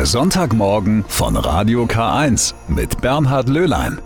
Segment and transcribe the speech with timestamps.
[0.00, 4.00] Der Sonntagmorgen von Radio K1 mit Bernhard Löhlein.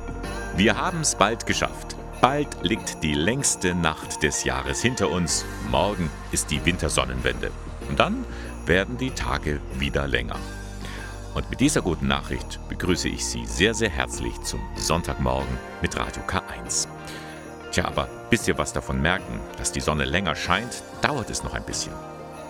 [0.57, 1.95] Wir haben es bald geschafft.
[2.21, 5.45] Bald liegt die längste Nacht des Jahres hinter uns.
[5.71, 7.53] Morgen ist die Wintersonnenwende.
[7.89, 8.25] Und dann
[8.67, 10.35] werden die Tage wieder länger.
[11.33, 16.25] Und mit dieser guten Nachricht begrüße ich Sie sehr, sehr herzlich zum Sonntagmorgen mit Radio
[16.25, 16.89] K1.
[17.71, 21.55] Tja, aber bis wir was davon merken, dass die Sonne länger scheint, dauert es noch
[21.55, 21.93] ein bisschen.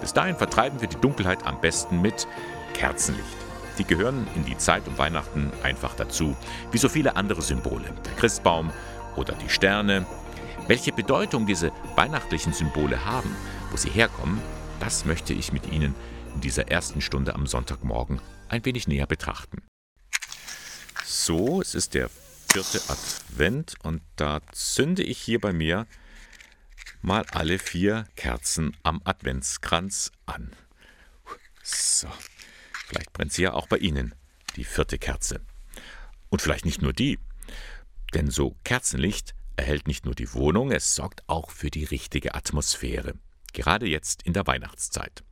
[0.00, 2.26] Bis dahin vertreiben wir die Dunkelheit am besten mit
[2.74, 3.43] Kerzenlicht.
[3.78, 6.36] Die gehören in die Zeit um Weihnachten einfach dazu,
[6.70, 8.72] wie so viele andere Symbole, der Christbaum
[9.16, 10.06] oder die Sterne.
[10.66, 13.34] Welche Bedeutung diese weihnachtlichen Symbole haben,
[13.70, 14.40] wo sie herkommen,
[14.80, 15.94] das möchte ich mit Ihnen
[16.34, 19.62] in dieser ersten Stunde am Sonntagmorgen ein wenig näher betrachten.
[21.04, 22.10] So, es ist der
[22.52, 25.86] vierte Advent und da zünde ich hier bei mir
[27.02, 30.52] mal alle vier Kerzen am Adventskranz an.
[31.62, 32.08] So,
[32.94, 34.14] vielleicht brennt sie ja auch bei Ihnen,
[34.56, 35.40] die vierte Kerze.
[36.28, 37.18] Und vielleicht nicht nur die,
[38.14, 43.14] denn so Kerzenlicht erhält nicht nur die Wohnung, es sorgt auch für die richtige Atmosphäre,
[43.52, 45.24] gerade jetzt in der Weihnachtszeit.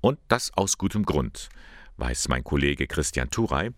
[0.00, 1.48] Und das aus gutem Grund,
[1.96, 3.70] weiß mein Kollege Christian Turey.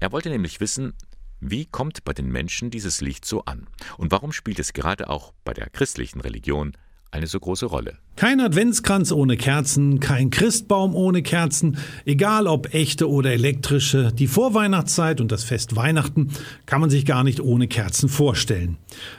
[0.00, 0.94] Er wollte nämlich wissen,
[1.40, 3.66] wie kommt bei den Menschen dieses Licht so an?
[3.96, 6.76] Und warum spielt es gerade auch bei der christlichen Religion
[7.14, 7.94] eine so große Rolle?
[8.16, 14.12] Kein Adventskranz ohne Kerzen, kein Christbaum ohne Kerzen, egal ob echte oder elektrische.
[14.12, 16.30] Die Vorweihnachtszeit und das Fest Weihnachten
[16.66, 18.78] kann man sich gar nicht ohne Kerzen vorstellen.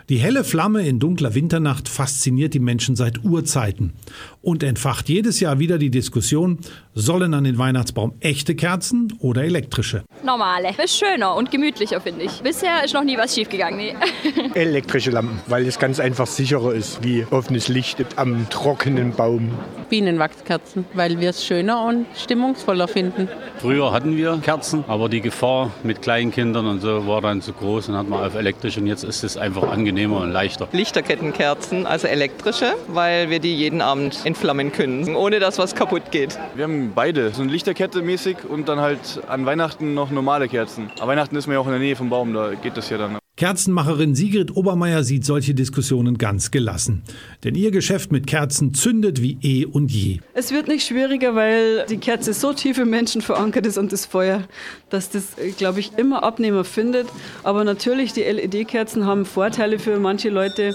[0.10, 3.94] Die helle Flamme in dunkler Winternacht fasziniert die Menschen seit Urzeiten
[4.42, 6.60] und entfacht jedes Jahr wieder die Diskussion,
[6.94, 10.04] sollen an den Weihnachtsbaum echte Kerzen oder elektrische?
[10.24, 10.70] Normale.
[10.82, 12.42] Ist schöner und gemütlicher, finde ich.
[12.42, 13.78] Bisher ist noch nie was schiefgegangen.
[13.78, 13.96] Nee.
[14.54, 17.85] Elektrische Lampen, weil es ganz einfach sicherer ist, wie offenes Licht
[18.16, 19.52] am Trockenen Baum.
[19.90, 23.30] Bienenwachskerzen, weil wir es schöner und stimmungsvoller finden.
[23.60, 27.90] Früher hatten wir Kerzen, aber die Gefahr mit Kleinkindern und so war dann zu groß
[27.90, 30.68] und hat man auf elektrisch und jetzt ist es einfach angenehmer und leichter.
[30.72, 36.40] Lichterkettenkerzen, also elektrische, weil wir die jeden Abend entflammen können, ohne dass was kaputt geht.
[36.56, 40.90] Wir haben beide, so eine Lichterkette mäßig und dann halt an Weihnachten noch normale Kerzen.
[41.00, 42.98] Aber Weihnachten ist man ja auch in der Nähe vom Baum, da geht das ja
[42.98, 43.18] dann.
[43.38, 47.04] Kerzenmacherin Sigrid Obermeier sieht solche Diskussionen ganz gelassen.
[47.44, 50.20] Denn ihr Geschäft mit Kerzen zündet wie eh und je.
[50.34, 54.06] Es wird nicht schwieriger, weil die Kerze so tief im Menschen verankert ist und das
[54.06, 54.44] Feuer,
[54.90, 57.08] dass das, glaube ich, immer Abnehmer findet.
[57.44, 60.74] Aber natürlich, die LED-Kerzen haben Vorteile für manche Leute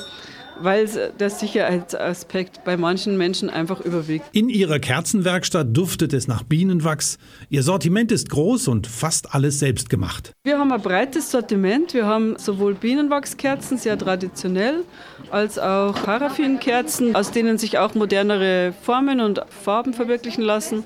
[0.62, 0.88] weil
[1.19, 4.25] der Sicherheitsaspekt bei manchen Menschen einfach überwiegt.
[4.32, 7.19] In ihrer Kerzenwerkstatt duftet es nach Bienenwachs.
[7.48, 10.32] Ihr Sortiment ist groß und fast alles selbst gemacht.
[10.44, 11.94] Wir haben ein breites Sortiment.
[11.94, 14.84] Wir haben sowohl Bienenwachskerzen, sehr traditionell,
[15.31, 20.84] als auch Paraffinkerzen, aus denen sich auch modernere Formen und Farben verwirklichen lassen.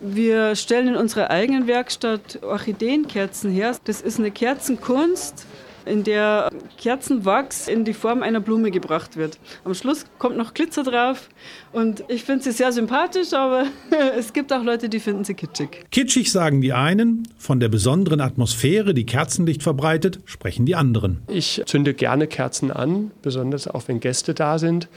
[0.00, 3.76] Wir stellen in unserer eigenen Werkstatt Orchideenkerzen her.
[3.84, 5.46] Das ist eine Kerzenkunst
[5.90, 9.38] in der Kerzenwachs in die Form einer Blume gebracht wird.
[9.64, 11.28] Am Schluss kommt noch Glitzer drauf
[11.72, 13.66] und ich finde sie sehr sympathisch, aber
[14.16, 15.84] es gibt auch Leute, die finden sie kitschig.
[15.90, 21.22] Kitschig sagen die einen, von der besonderen Atmosphäre, die Kerzenlicht verbreitet, sprechen die anderen.
[21.28, 24.88] Ich zünde gerne Kerzen an, besonders auch wenn Gäste da sind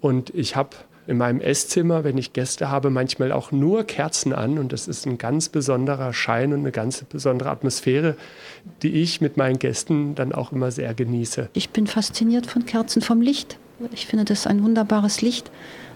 [0.00, 0.76] und ich habe
[1.06, 5.06] in meinem Esszimmer, wenn ich Gäste habe, manchmal auch nur Kerzen an und das ist
[5.06, 8.16] ein ganz besonderer Schein und eine ganz besondere Atmosphäre,
[8.82, 11.48] die ich mit meinen Gästen dann auch immer sehr genieße.
[11.54, 13.58] Ich bin fasziniert von Kerzen, vom Licht.
[13.92, 15.50] Ich finde das ein wunderbares Licht,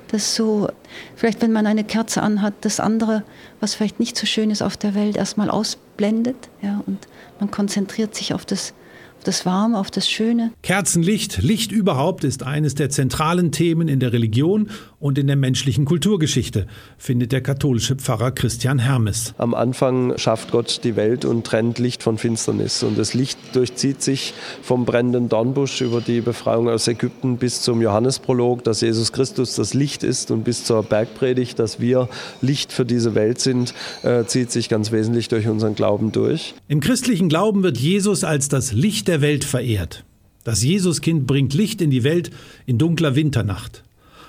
[0.09, 0.69] das so,
[1.15, 3.23] vielleicht wenn man eine Kerze anhat, das andere,
[3.61, 6.37] was vielleicht nicht so schön ist auf der Welt, erstmal ausblendet.
[6.62, 7.06] Ja, und
[7.38, 8.75] man konzentriert sich auf das
[9.27, 10.53] das Warme, auf das Schöne.
[10.62, 14.71] Kerzenlicht, Licht überhaupt ist eines der zentralen Themen in der Religion
[15.06, 19.34] und in der menschlichen Kulturgeschichte, findet der katholische Pfarrer Christian Hermes.
[19.39, 22.84] Am Anfang schafft Gott die Welt und trennt Licht von Finsternis.
[22.84, 27.83] Und das Licht durchzieht sich vom brennenden Dornbusch über die Befreiung aus Ägypten bis zum
[27.83, 32.09] Johannesprolog, dass Jesus Christus das Licht ist und bis zur Bergpredigt, dass wir
[32.43, 33.75] Licht für diese Welt sind,
[34.05, 36.55] äh, zieht sich ganz wesentlich durch unseren Glauben durch.
[36.69, 40.05] Im christlichen Glauben wird Jesus als das Licht der der Welt verehrt.
[40.44, 42.31] Das Jesuskind bringt Licht in die Welt
[42.67, 43.82] in dunkler Winternacht.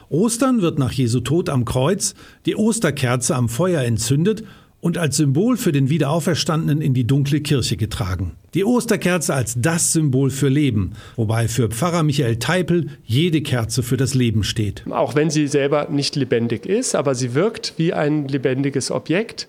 [0.09, 2.15] Ostern wird nach Jesu Tod am Kreuz
[2.45, 4.43] die Osterkerze am Feuer entzündet
[4.79, 8.33] und als Symbol für den Wiederauferstandenen in die dunkle Kirche getragen.
[8.53, 13.97] Die Osterkerze als das Symbol für Leben, wobei für Pfarrer Michael Teipel jede Kerze für
[13.97, 14.83] das Leben steht.
[14.89, 19.47] Auch wenn sie selber nicht lebendig ist, aber sie wirkt wie ein lebendiges Objekt.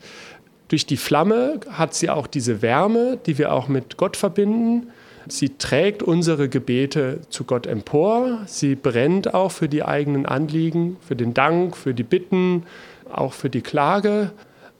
[0.68, 4.88] Durch die Flamme hat sie auch diese Wärme, die wir auch mit Gott verbinden.
[5.28, 8.40] Sie trägt unsere Gebete zu Gott empor.
[8.46, 12.64] Sie brennt auch für die eigenen Anliegen, für den Dank, für die Bitten,
[13.10, 14.32] auch für die Klage.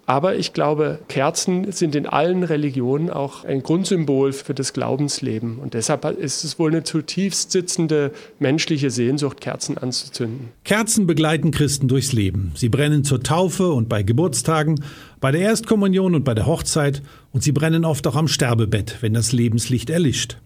[0.09, 5.59] Aber ich glaube, Kerzen sind in allen Religionen auch ein Grundsymbol für das Glaubensleben.
[5.59, 10.49] Und deshalb ist es wohl eine zutiefst sitzende menschliche Sehnsucht, Kerzen anzuzünden.
[10.65, 12.53] Kerzen begleiten Christen durchs Leben.
[12.55, 14.83] Sie brennen zur Taufe und bei Geburtstagen,
[15.21, 17.03] bei der Erstkommunion und bei der Hochzeit.
[17.39, 20.39] Und sie brennen oft auch am Sterbebett, wenn das Lebenslicht erlischt.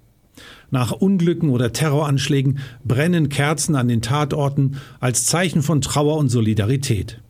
[0.70, 7.22] Nach Unglücken oder Terroranschlägen brennen Kerzen an den Tatorten als Zeichen von Trauer und Solidarität.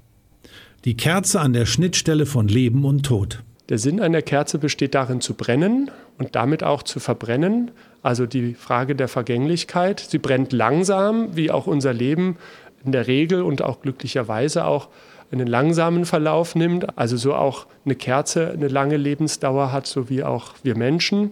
[0.85, 3.45] Die Kerze an der Schnittstelle von Leben und Tod.
[3.69, 7.71] Der Sinn einer Kerze besteht darin zu brennen und damit auch zu verbrennen.
[8.03, 10.01] Also die Frage der Vergänglichkeit.
[10.01, 12.37] Sie brennt langsam, wie auch unser Leben
[12.85, 14.89] in der Regel und auch glücklicherweise auch
[15.33, 16.99] einen langsamen Verlauf nimmt.
[16.99, 21.31] Also so auch eine Kerze eine lange Lebensdauer hat, so wie auch wir Menschen.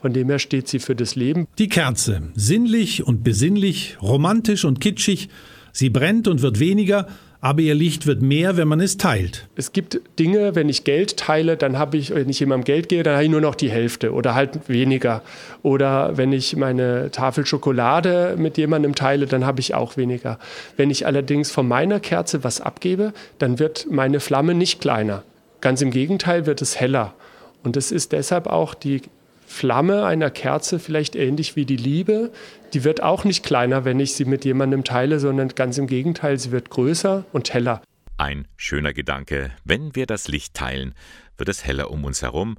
[0.00, 1.46] Von dem her steht sie für das Leben.
[1.58, 5.28] Die Kerze, sinnlich und besinnlich, romantisch und kitschig,
[5.72, 7.06] sie brennt und wird weniger,
[7.46, 9.46] aber ihr Licht wird mehr, wenn man es teilt.
[9.54, 13.04] Es gibt Dinge, wenn ich Geld teile, dann habe ich, wenn ich jemandem Geld gebe,
[13.04, 15.22] dann habe ich nur noch die Hälfte oder halt weniger.
[15.62, 20.40] Oder wenn ich meine Tafel Schokolade mit jemandem teile, dann habe ich auch weniger.
[20.76, 25.22] Wenn ich allerdings von meiner Kerze was abgebe, dann wird meine Flamme nicht kleiner.
[25.60, 27.14] Ganz im Gegenteil wird es heller.
[27.62, 29.02] Und es ist deshalb auch die
[29.46, 32.32] Flamme einer Kerze vielleicht ähnlich wie die Liebe.
[32.74, 36.38] Die wird auch nicht kleiner, wenn ich sie mit jemandem teile, sondern ganz im Gegenteil,
[36.38, 37.80] sie wird größer und heller.
[38.18, 39.52] Ein schöner Gedanke.
[39.64, 40.94] Wenn wir das Licht teilen,
[41.36, 42.56] wird es heller um uns herum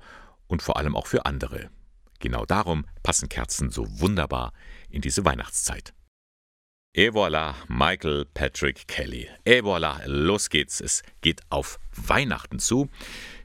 [0.48, 1.70] und vor allem auch für andere.
[2.20, 4.54] Genau darum passen Kerzen so wunderbar
[4.90, 5.94] in diese Weihnachtszeit.
[6.94, 9.28] Et voilà, Michael Patrick Kelly.
[9.46, 10.82] Et voilà, los geht's.
[10.82, 12.90] Es geht auf Weihnachten zu.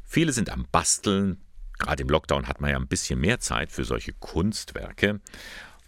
[0.05, 1.42] Viele sind am Basteln,
[1.83, 5.21] Gerade im Lockdown hat man ja ein bisschen mehr Zeit für solche Kunstwerke.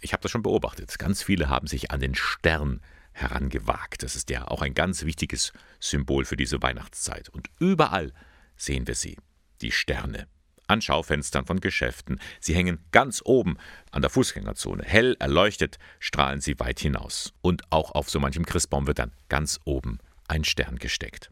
[0.01, 0.99] Ich habe das schon beobachtet.
[0.99, 2.81] Ganz viele haben sich an den Stern
[3.13, 4.03] herangewagt.
[4.03, 7.29] Das ist ja auch ein ganz wichtiges Symbol für diese Weihnachtszeit.
[7.29, 8.11] Und überall
[8.57, 9.17] sehen wir sie,
[9.61, 10.27] die Sterne.
[10.67, 12.19] An Schaufenstern von Geschäften.
[12.41, 13.57] Sie hängen ganz oben
[13.91, 14.83] an der Fußgängerzone.
[14.83, 17.33] Hell erleuchtet strahlen sie weit hinaus.
[17.41, 21.31] Und auch auf so manchem Christbaum wird dann ganz oben ein Stern gesteckt.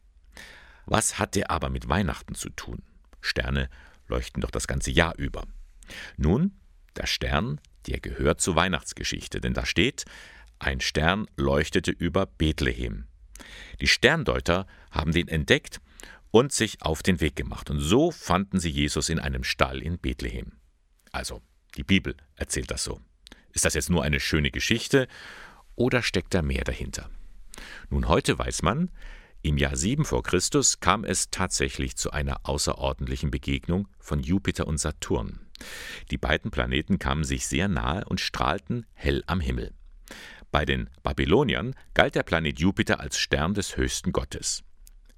[0.85, 2.81] Was hat der aber mit Weihnachten zu tun?
[3.19, 3.69] Sterne
[4.13, 5.43] leuchten doch das ganze Jahr über.
[6.17, 6.51] Nun,
[6.95, 10.05] der Stern, der gehört zur Weihnachtsgeschichte, denn da steht,
[10.59, 13.07] ein Stern leuchtete über Bethlehem.
[13.81, 15.81] Die Sterndeuter haben den entdeckt
[16.29, 17.71] und sich auf den Weg gemacht.
[17.71, 20.53] Und so fanden sie Jesus in einem Stall in Bethlehem.
[21.11, 21.41] Also,
[21.75, 23.01] die Bibel erzählt das so.
[23.51, 25.07] Ist das jetzt nur eine schöne Geschichte
[25.75, 27.09] oder steckt da mehr dahinter?
[27.89, 28.91] Nun, heute weiß man,
[29.43, 34.77] im Jahr 7 vor Christus kam es tatsächlich zu einer außerordentlichen Begegnung von Jupiter und
[34.77, 35.41] Saturn.
[36.11, 39.73] Die beiden Planeten kamen sich sehr nahe und strahlten hell am Himmel.
[40.49, 44.63] Bei den Babyloniern galt der Planet Jupiter als Stern des höchsten Gottes.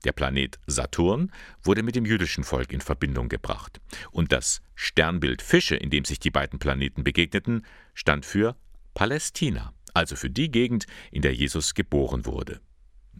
[0.05, 1.31] Der Planet Saturn
[1.61, 3.79] wurde mit dem jüdischen Volk in Verbindung gebracht.
[4.09, 7.63] Und das Sternbild Fische, in dem sich die beiden Planeten begegneten,
[7.93, 8.55] stand für
[8.95, 12.59] Palästina, also für die Gegend, in der Jesus geboren wurde.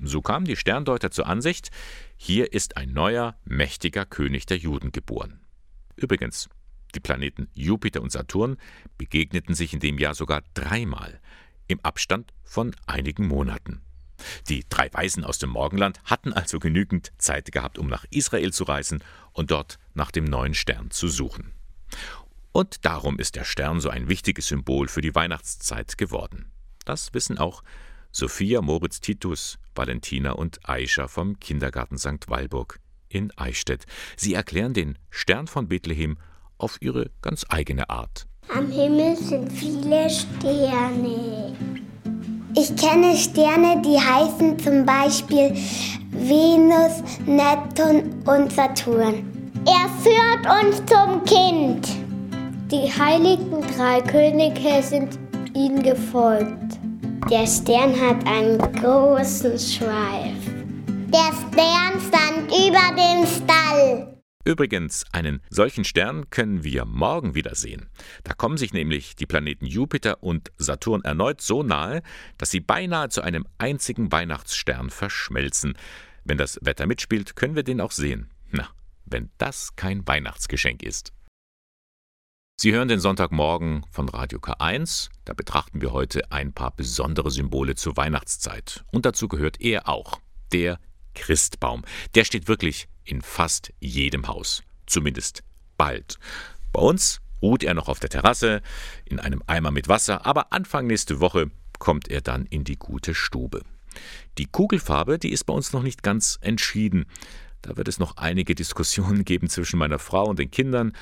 [0.02, 1.70] So kamen die Sterndeuter zur Ansicht,
[2.18, 5.42] hier ist ein neuer, mächtiger König der Juden geboren.
[5.96, 6.50] Übrigens,
[6.96, 8.58] die Planeten Jupiter und Saturn
[8.98, 11.20] begegneten sich in dem Jahr sogar dreimal,
[11.68, 13.82] im Abstand von einigen Monaten.
[14.48, 18.64] Die drei Weisen aus dem Morgenland hatten also genügend Zeit gehabt, um nach Israel zu
[18.64, 19.04] reisen
[19.34, 21.54] und dort nach dem neuen Stern zu suchen.
[22.52, 26.52] Und darum ist der Stern so ein wichtiges Symbol für die Weihnachtszeit geworden.
[26.86, 27.64] Das wissen auch
[28.18, 32.30] Sophia Moritz Titus, Valentina und Aisha vom Kindergarten St.
[32.30, 32.80] Walburg
[33.10, 33.84] in Eichstätt.
[34.16, 36.18] Sie erklären den Stern von Bethlehem
[36.58, 38.26] auf ihre ganz eigene Art.
[38.48, 41.58] Am Himmel sind viele Sterne.
[42.56, 45.54] Ich kenne Sterne, die heißen zum Beispiel
[46.12, 49.26] Venus, Neptun und Saturn.
[49.66, 51.86] Er führt uns zum Kind.
[52.72, 55.20] Die heiligen drei Könige sind
[55.54, 56.80] ihnen gefolgt.
[57.32, 60.46] Der Stern hat einen großen Schweif.
[61.12, 64.22] Der Stern stand über dem Stall.
[64.46, 67.90] Übrigens, einen solchen Stern können wir morgen wieder sehen.
[68.24, 72.04] Da kommen sich nämlich die Planeten Jupiter und Saturn erneut so nahe,
[72.38, 75.76] dass sie beinahe zu einem einzigen Weihnachtsstern verschmelzen.
[76.26, 78.30] Wenn das Wetter mitspielt, können wir den auch sehen.
[78.52, 78.68] Na,
[79.06, 81.12] wenn das kein Weihnachtsgeschenk ist.
[82.58, 85.10] Sie hören den Sonntagmorgen von Radio K1.
[85.26, 88.86] Da betrachten wir heute ein paar besondere Symbole zur Weihnachtszeit.
[88.94, 90.22] Und dazu gehört er auch,
[90.54, 90.80] der
[91.16, 91.84] Christbaum.
[92.16, 94.64] Der steht wirklich in fast jedem Haus.
[94.86, 95.44] Zumindest
[95.78, 96.18] bald.
[96.72, 98.62] Bei uns ruht er noch auf der Terrasse
[99.04, 103.16] in einem Eimer mit Wasser, aber Anfang nächste Woche kommt er dann in die gute
[103.16, 103.64] Stube.
[104.38, 107.06] Die Kugelfarbe, die ist bei uns noch nicht ganz entschieden.
[107.66, 110.94] Da wird es noch einige Diskussionen geben zwischen meiner Frau und den Kindern.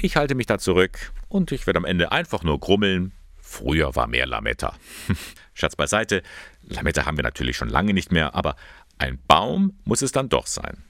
[0.00, 3.12] Ich halte mich da zurück und ich werde am Ende einfach nur grummeln.
[3.38, 4.74] Früher war mehr Lametta.
[5.54, 6.22] Schatz beiseite,
[6.62, 8.56] Lametta haben wir natürlich schon lange nicht mehr, aber
[8.98, 10.82] ein Baum muss es dann doch sein.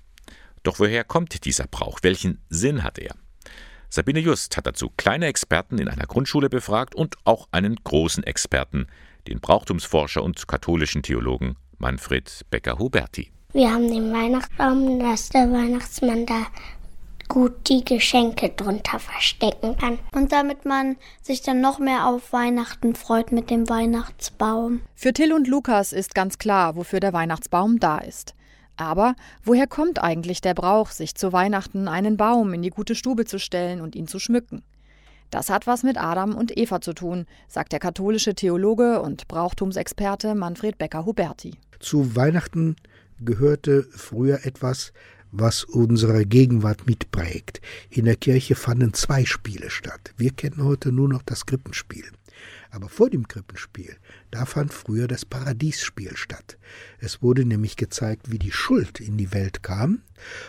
[0.63, 1.99] Doch woher kommt dieser Brauch?
[2.03, 3.15] Welchen Sinn hat er?
[3.89, 8.87] Sabine Just hat dazu kleine Experten in einer Grundschule befragt und auch einen großen Experten,
[9.27, 13.36] den Brauchtumsforscher und katholischen Theologen Manfred Becker-Huberti.
[13.57, 16.43] Wir haben den Weihnachtsbaum, dass der Weihnachtsmann da
[17.27, 19.99] gut die Geschenke drunter verstecken kann.
[20.13, 24.83] Und damit man sich dann noch mehr auf Weihnachten freut mit dem Weihnachtsbaum.
[24.95, 28.35] Für Till und Lukas ist ganz klar, wofür der Weihnachtsbaum da ist.
[28.77, 33.25] Aber woher kommt eigentlich der Brauch, sich zu Weihnachten einen Baum in die gute Stube
[33.25, 34.65] zu stellen und ihn zu schmücken?
[35.31, 40.35] Das hat was mit Adam und Eva zu tun, sagt der katholische Theologe und Brauchtumsexperte
[40.35, 41.55] Manfred Becker-Huberti.
[41.81, 42.77] Zu Weihnachten
[43.21, 44.93] gehörte früher etwas,
[45.33, 47.61] was unsere Gegenwart mitprägt.
[47.91, 50.13] In der Kirche fanden zwei Spiele statt.
[50.17, 52.05] Wir kennen heute nur noch das Krippenspiel.
[52.71, 53.97] Aber vor dem Krippenspiel,
[54.31, 56.59] da fand früher das Paradiesspiel statt.
[56.99, 60.03] Es wurde nämlich gezeigt, wie die Schuld in die Welt kam,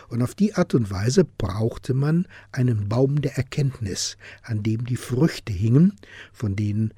[0.08, 4.96] und auf die Art und Weise brauchte man einen Baum der Erkenntnis, an dem die
[4.96, 5.94] Früchte hingen,
[6.32, 6.92] von denen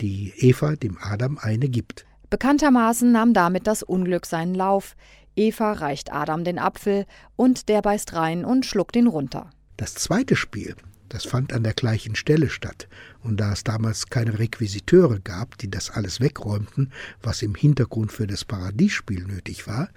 [0.00, 2.04] die Eva dem Adam eine gibt.
[2.30, 4.96] Bekanntermaßen nahm damit das Unglück seinen Lauf.
[5.36, 9.50] Eva reicht Adam den Apfel und der beißt rein und schluckt ihn runter.
[9.76, 10.76] Das zweite Spiel,
[11.08, 12.88] das fand an der gleichen Stelle statt.
[13.22, 18.26] Und da es damals keine Requisiteure gab, die das alles wegräumten, was im Hintergrund für
[18.26, 19.88] das Paradiesspiel nötig war,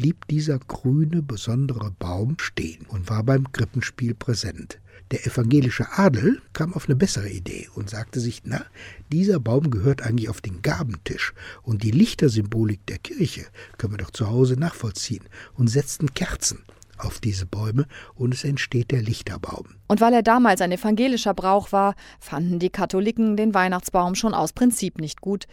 [0.00, 4.80] blieb dieser grüne, besondere Baum stehen und war beim Krippenspiel präsent.
[5.10, 8.64] Der evangelische Adel kam auf eine bessere Idee und sagte sich, na,
[9.12, 13.44] dieser Baum gehört eigentlich auf den Gabentisch und die Lichtersymbolik der Kirche
[13.76, 16.60] können wir doch zu Hause nachvollziehen und setzten Kerzen
[16.96, 19.66] auf diese Bäume und es entsteht der Lichterbaum.
[19.88, 24.54] Und weil er damals ein evangelischer Brauch war, fanden die Katholiken den Weihnachtsbaum schon aus
[24.54, 25.46] Prinzip nicht gut,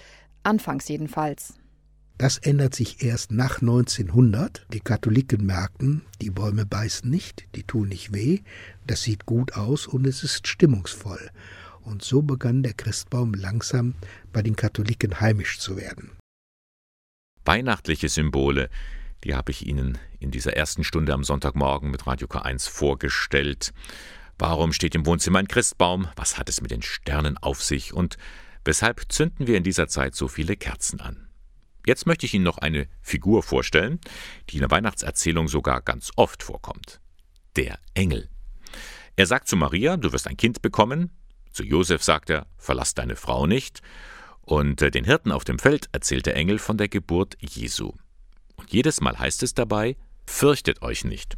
[0.44, 1.56] anfangs jedenfalls.
[2.18, 4.66] Das ändert sich erst nach 1900.
[4.74, 8.40] Die Katholiken merken, die Bäume beißen nicht, die tun nicht weh,
[8.88, 11.30] das sieht gut aus und es ist stimmungsvoll.
[11.82, 13.94] Und so begann der Christbaum langsam
[14.34, 16.12] bei den Katholiken heimisch zu werden.
[17.46, 18.70] Weihnachtliche Symbole,
[19.24, 23.74] die habe ich Ihnen in dieser ersten Stunde am Sonntagmorgen mit Radio K1 vorgestellt.
[24.40, 26.08] Warum steht im Wohnzimmer ein Christbaum?
[26.16, 27.94] Was hat es mit den Sternen auf sich?
[27.94, 28.18] Und
[28.66, 31.27] weshalb zünden wir in dieser Zeit so viele Kerzen an?
[31.88, 34.02] Jetzt möchte ich Ihnen noch eine Figur vorstellen,
[34.50, 37.00] die in der Weihnachtserzählung sogar ganz oft vorkommt.
[37.56, 38.28] Der Engel.
[39.16, 41.12] Er sagt zu Maria, du wirst ein Kind bekommen.
[41.54, 43.82] Zu Josef sagt er, verlass deine Frau nicht.
[44.42, 47.94] Und äh, den Hirten auf dem Feld erzählt der Engel von der Geburt Jesu.
[48.58, 51.38] Und jedes Mal heißt es dabei, fürchtet euch nicht.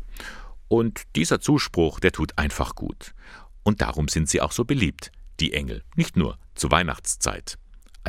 [0.67, 3.13] Und dieser Zuspruch, der tut einfach gut.
[3.61, 7.59] Und darum sind sie auch so beliebt, die Engel, nicht nur zur Weihnachtszeit.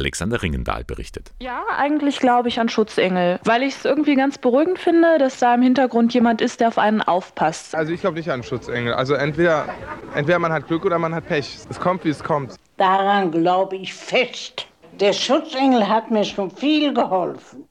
[0.01, 1.33] Alexander Ringendahl berichtet.
[1.41, 5.55] Ja, eigentlich glaube ich an Schutzengel, weil ich es irgendwie ganz beruhigend finde, dass da
[5.55, 7.75] im Hintergrund jemand ist, der auf einen aufpasst.
[7.75, 8.95] Also ich glaube nicht an Schutzengel.
[8.95, 9.67] Also entweder,
[10.15, 11.59] entweder man hat Glück oder man hat Pech.
[11.69, 12.57] Es kommt, wie es kommt.
[12.79, 14.67] Daran glaube ich fest.
[14.99, 17.69] Der Schutzengel hat mir schon viel geholfen.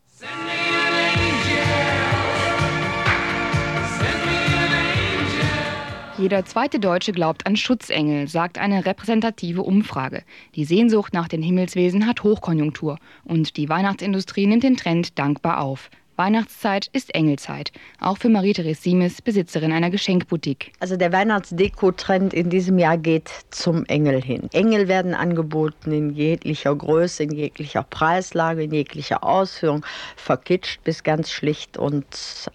[6.19, 10.23] Jeder zweite Deutsche glaubt an Schutzengel, sagt eine repräsentative Umfrage.
[10.53, 15.89] Die Sehnsucht nach den Himmelswesen hat Hochkonjunktur und die Weihnachtsindustrie nimmt den Trend dankbar auf.
[16.17, 17.71] Weihnachtszeit ist Engelzeit.
[18.01, 20.73] Auch für Marie-Therese Siemes, Besitzerin einer Geschenkboutique.
[20.81, 24.49] Also der Weihnachtsdeko-Trend in diesem Jahr geht zum Engel hin.
[24.51, 29.85] Engel werden angeboten in jeglicher Größe, in jeglicher Preislage, in jeglicher Ausführung.
[30.17, 32.05] Verkitscht bis ganz schlicht und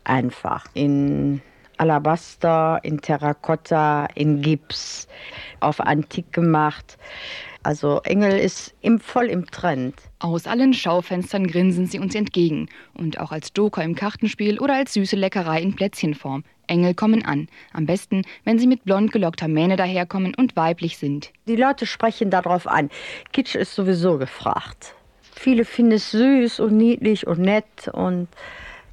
[0.04, 0.66] einfach.
[0.74, 1.40] In
[1.78, 5.08] Alabaster, in Terrakotta, in Gips,
[5.60, 6.98] auf Antik gemacht.
[7.62, 9.94] Also Engel ist im, voll im Trend.
[10.18, 12.68] Aus allen Schaufenstern grinsen sie uns entgegen.
[12.92, 16.44] Und auch als Joker im Kartenspiel oder als süße Leckerei in Plätzchenform.
[16.66, 17.48] Engel kommen an.
[17.72, 21.32] Am besten, wenn sie mit blond gelockter Mähne daherkommen und weiblich sind.
[21.48, 22.90] Die Leute sprechen darauf an.
[23.32, 24.94] Kitsch ist sowieso gefragt.
[25.34, 28.28] Viele finden es süß und niedlich und nett und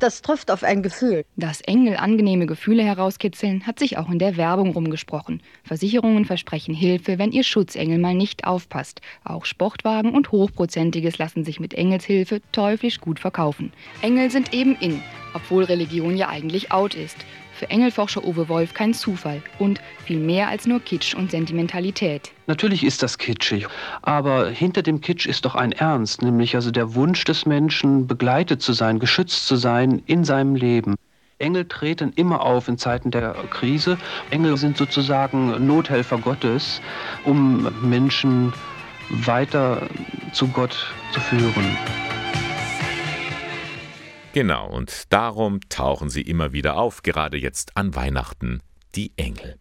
[0.02, 1.26] das trifft auf ein Gefühl.
[1.36, 5.42] Dass Engel angenehme Gefühle herauskitzeln, hat sich auch in der Werbung rumgesprochen.
[5.64, 9.02] Versicherungen versprechen Hilfe, wenn ihr Schutzengel mal nicht aufpasst.
[9.24, 13.72] Auch Sportwagen und Hochprozentiges lassen sich mit Engelshilfe teuflisch gut verkaufen.
[14.02, 15.02] Engel sind eben in,
[15.34, 17.18] obwohl Religion ja eigentlich out ist.
[17.62, 22.32] Für Engelforscher Uwe Wolf kein Zufall und viel mehr als nur Kitsch und Sentimentalität.
[22.48, 23.68] Natürlich ist das kitschig,
[24.02, 28.64] aber hinter dem Kitsch ist doch ein Ernst, nämlich also der Wunsch des Menschen, begleitet
[28.64, 30.96] zu sein, geschützt zu sein in seinem Leben.
[31.38, 34.00] Engel treten immer auf in Zeiten der Krise.
[34.32, 36.82] Engel sind sozusagen Nothelfer Gottes,
[37.26, 38.54] um Menschen
[39.12, 39.88] weiter
[40.34, 41.78] zu Gott zu führen.
[44.34, 48.62] Genau, und darum tauchen sie immer wieder auf, gerade jetzt an Weihnachten,
[48.96, 49.58] die Engel.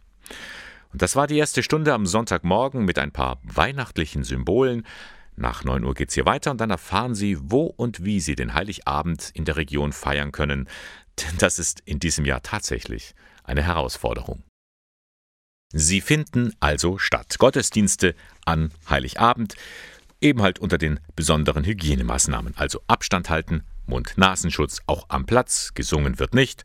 [0.93, 4.87] Und das war die erste Stunde am Sonntagmorgen mit ein paar weihnachtlichen Symbolen.
[5.37, 8.55] Nach 9 Uhr geht's hier weiter und dann erfahren Sie, wo und wie Sie den
[8.55, 10.69] Heiligabend in der Region feiern können.
[11.21, 14.45] Denn das ist in diesem Jahr tatsächlich eine Herausforderung.
[15.73, 17.39] Sie finden also statt.
[17.39, 19.55] Gottesdienste an Heiligabend,
[20.21, 26.35] eben halt unter den besonderen Hygienemaßnahmen, also Abstand halten, Mund-Nasenschutz auch am Platz, gesungen wird
[26.35, 26.65] nicht.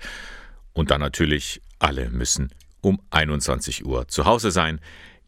[0.73, 2.51] Und dann natürlich, alle müssen
[2.81, 4.79] um 21 Uhr zu Hause sein.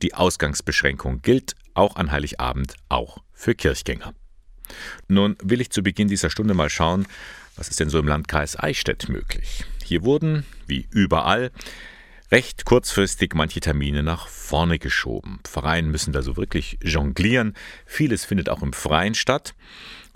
[0.01, 4.13] Die Ausgangsbeschränkung gilt auch an Heiligabend, auch für Kirchgänger.
[5.07, 7.05] Nun will ich zu Beginn dieser Stunde mal schauen,
[7.55, 9.65] was ist denn so im Landkreis Eichstätt möglich.
[9.83, 11.51] Hier wurden, wie überall,
[12.31, 15.39] recht kurzfristig manche Termine nach vorne geschoben.
[15.45, 17.55] Vereine müssen da so wirklich jonglieren.
[17.85, 19.55] Vieles findet auch im Freien statt.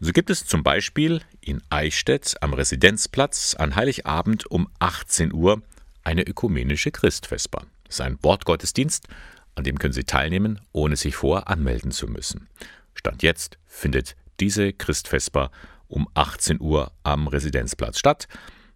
[0.03, 5.61] So gibt es zum Beispiel in Eichstätt am Residenzplatz an Heiligabend um 18 Uhr
[6.03, 7.67] eine ökumenische Christvesper.
[7.83, 9.07] Das ist ein Wortgottesdienst,
[9.53, 12.47] an dem können Sie teilnehmen, ohne sich vorher anmelden zu müssen.
[12.95, 15.51] Stand jetzt findet diese Christvesper
[15.87, 18.27] um 18 Uhr am Residenzplatz statt.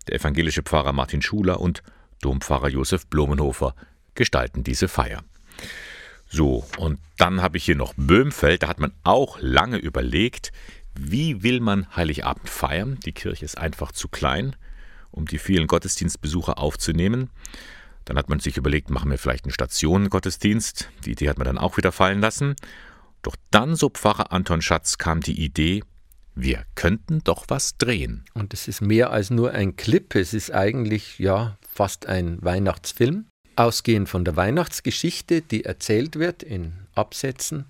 [0.08, 1.82] Der evangelische Pfarrer Martin Schuler und
[2.22, 3.74] Dompfarrer Josef Blumenhofer
[4.13, 5.24] gestalten diese Feier.
[6.27, 10.51] So, und dann habe ich hier noch Böhmfeld, da hat man auch lange überlegt,
[10.98, 13.00] wie will man Heiligabend feiern?
[13.06, 14.56] Die Kirche ist einfach zu klein,
[15.12, 17.30] um die vielen Gottesdienstbesucher aufzunehmen.
[18.06, 20.90] Dann hat man sich überlegt, machen wir vielleicht einen Stationengottesdienst.
[21.06, 22.56] Die Idee hat man dann auch wieder fallen lassen.
[23.24, 25.84] Doch dann, so Pfarrer Anton Schatz, kam die Idee,
[26.36, 28.25] wir könnten doch was drehen.
[28.34, 33.25] Und es ist mehr als nur ein Clip, es ist eigentlich ja fast ein Weihnachtsfilm.
[33.56, 37.65] Ausgehend von der Weihnachtsgeschichte, die erzählt wird in Absätzen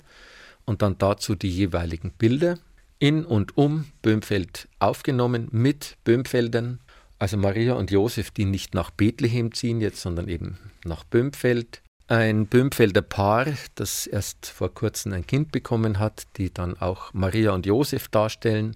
[0.66, 2.58] und dann dazu die jeweiligen Bilder
[3.00, 6.80] in und um Böhmfeld aufgenommen mit Böhmfeldern,
[7.20, 11.82] also Maria und Josef, die nicht nach Bethlehem ziehen jetzt, sondern eben nach Böhmfeld.
[12.08, 17.52] Ein Böhmfelder Paar, das erst vor kurzem ein Kind bekommen hat, die dann auch Maria
[17.52, 18.76] und Josef darstellen.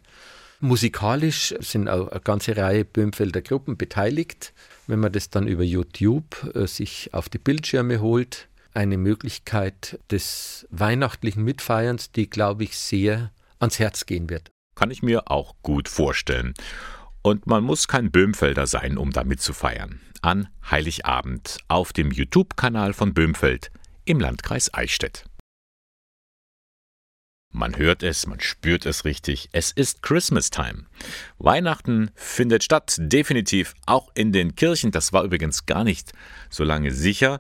[0.62, 4.54] Musikalisch sind auch eine ganze Reihe Böhmfelder Gruppen beteiligt.
[4.88, 10.68] Wenn man das dann über YouTube äh, sich auf die Bildschirme holt, eine Möglichkeit des
[10.72, 14.52] weihnachtlichen Mitfeierns, die, glaube ich, sehr ans Herz gehen wird.
[14.76, 16.54] Kann ich mir auch gut vorstellen.
[17.22, 20.00] Und man muss kein Böhmfelder sein, um damit zu feiern.
[20.22, 23.72] An Heiligabend auf dem YouTube-Kanal von Böhmfeld
[24.06, 25.26] im Landkreis Eichstätt.
[27.52, 29.50] Man hört es, man spürt es richtig.
[29.52, 30.86] Es ist Christmas Time.
[31.40, 34.92] Weihnachten findet statt, definitiv auch in den Kirchen.
[34.92, 36.14] Das war übrigens gar nicht
[36.50, 37.40] so lange sicher.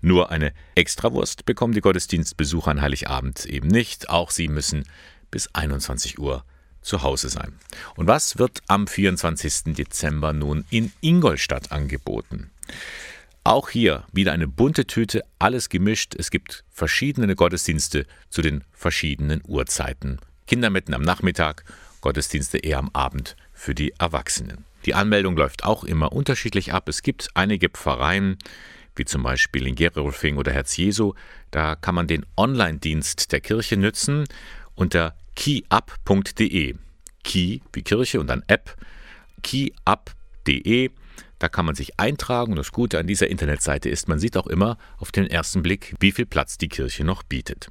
[0.00, 4.08] Nur eine Extrawurst bekommen die Gottesdienstbesucher an Heiligabend eben nicht.
[4.08, 4.84] Auch sie müssen
[5.30, 6.44] bis 21 Uhr
[6.82, 7.58] zu Hause sein.
[7.96, 9.74] Und was wird am 24.
[9.74, 12.50] Dezember nun in Ingolstadt angeboten?
[13.42, 16.14] Auch hier wieder eine bunte Tüte, alles gemischt.
[16.14, 20.20] Es gibt verschiedene Gottesdienste zu den verschiedenen Uhrzeiten.
[20.46, 21.64] Kindermetten am Nachmittag,
[22.00, 24.64] Gottesdienste eher am Abend für die Erwachsenen.
[24.84, 26.88] Die Anmeldung läuft auch immer unterschiedlich ab.
[26.88, 28.38] Es gibt einige Pfarreien,
[28.96, 31.14] wie zum Beispiel in Gerolfing oder Herz Jesu.
[31.50, 34.24] Da kann man den Online-Dienst der Kirche nützen
[34.74, 36.74] unter keyup.de.
[37.22, 38.76] Key wie Kirche und dann App.
[39.42, 40.90] keyup.de.
[41.38, 44.76] Da kann man sich eintragen das Gute an dieser Internetseite ist, man sieht auch immer
[44.98, 47.70] auf den ersten Blick, wie viel Platz die Kirche noch bietet.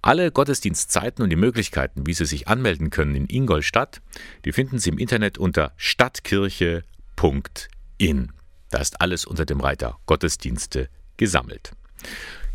[0.00, 4.00] Alle Gottesdienstzeiten und die Möglichkeiten, wie Sie sich anmelden können in Ingolstadt,
[4.44, 8.32] die finden Sie im Internet unter stadtkirche.in.
[8.70, 11.72] Da ist alles unter dem Reiter Gottesdienste gesammelt.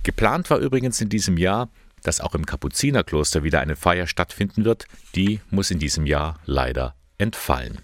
[0.04, 1.70] Geplant war übrigens in diesem Jahr
[2.04, 4.86] dass auch im Kapuzinerkloster wieder eine Feier stattfinden wird,
[5.16, 7.80] die muss in diesem Jahr leider entfallen.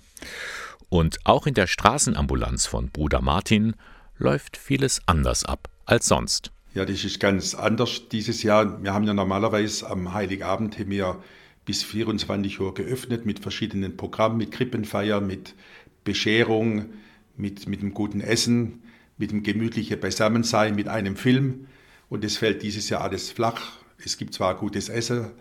[0.89, 3.75] Und auch in der Straßenambulanz von Bruder Martin
[4.17, 6.51] läuft vieles anders ab als sonst.
[6.73, 8.83] Ja, das ist ganz anders dieses Jahr.
[8.83, 11.21] Wir haben ja normalerweise am Heiligabend wir
[11.65, 15.55] bis 24 Uhr geöffnet mit verschiedenen Programmen, mit Krippenfeier, mit
[16.03, 16.89] Bescherung,
[17.37, 18.83] mit, mit einem guten Essen,
[19.17, 21.67] mit einem gemütlichen Beisammensein, mit einem Film.
[22.09, 23.73] Und das fällt dieses Jahr alles flach.
[24.03, 25.31] Es gibt zwar gutes Essen,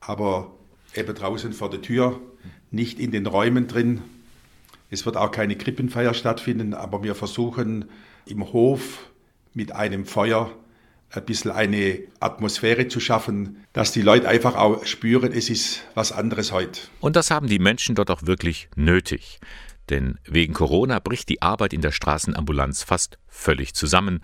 [0.00, 0.52] aber
[0.94, 2.20] eben draußen vor der Tür,
[2.70, 4.02] nicht in den Räumen drin.
[4.90, 7.86] Es wird auch keine Krippenfeier stattfinden, aber wir versuchen
[8.26, 9.10] im Hof
[9.54, 10.50] mit einem Feuer
[11.10, 16.12] ein bisschen eine Atmosphäre zu schaffen, dass die Leute einfach auch spüren, es ist was
[16.12, 16.80] anderes heute.
[17.00, 19.38] Und das haben die Menschen dort auch wirklich nötig.
[19.88, 24.20] Denn wegen Corona bricht die Arbeit in der Straßenambulanz fast völlig zusammen.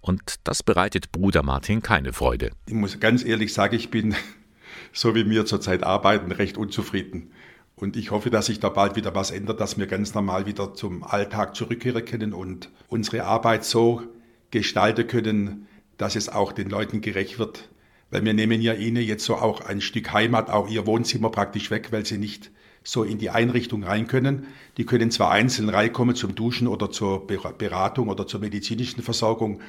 [0.00, 2.50] Und das bereitet Bruder Martin keine Freude.
[2.66, 4.14] Ich muss ganz ehrlich sagen, ich bin,
[4.92, 7.32] so wie wir zurzeit arbeiten, recht unzufrieden.
[7.76, 10.74] Und ich hoffe, dass sich da bald wieder was ändert, dass wir ganz normal wieder
[10.74, 14.02] zum Alltag zurückkehren können und unsere Arbeit so
[14.50, 17.70] gestalten können, dass es auch den Leuten gerecht wird.
[18.10, 21.70] Weil wir nehmen ja ihnen jetzt so auch ein Stück Heimat, auch ihr Wohnzimmer praktisch
[21.70, 22.50] weg, weil sie nicht
[22.82, 24.46] so in die Einrichtung rein können.
[24.76, 29.60] Die können zwar einzeln reinkommen zum Duschen oder zur Beratung oder zur medizinischen Versorgung,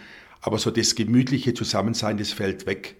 [0.41, 2.95] aber so das gemütliche Zusammensein, das fällt weg.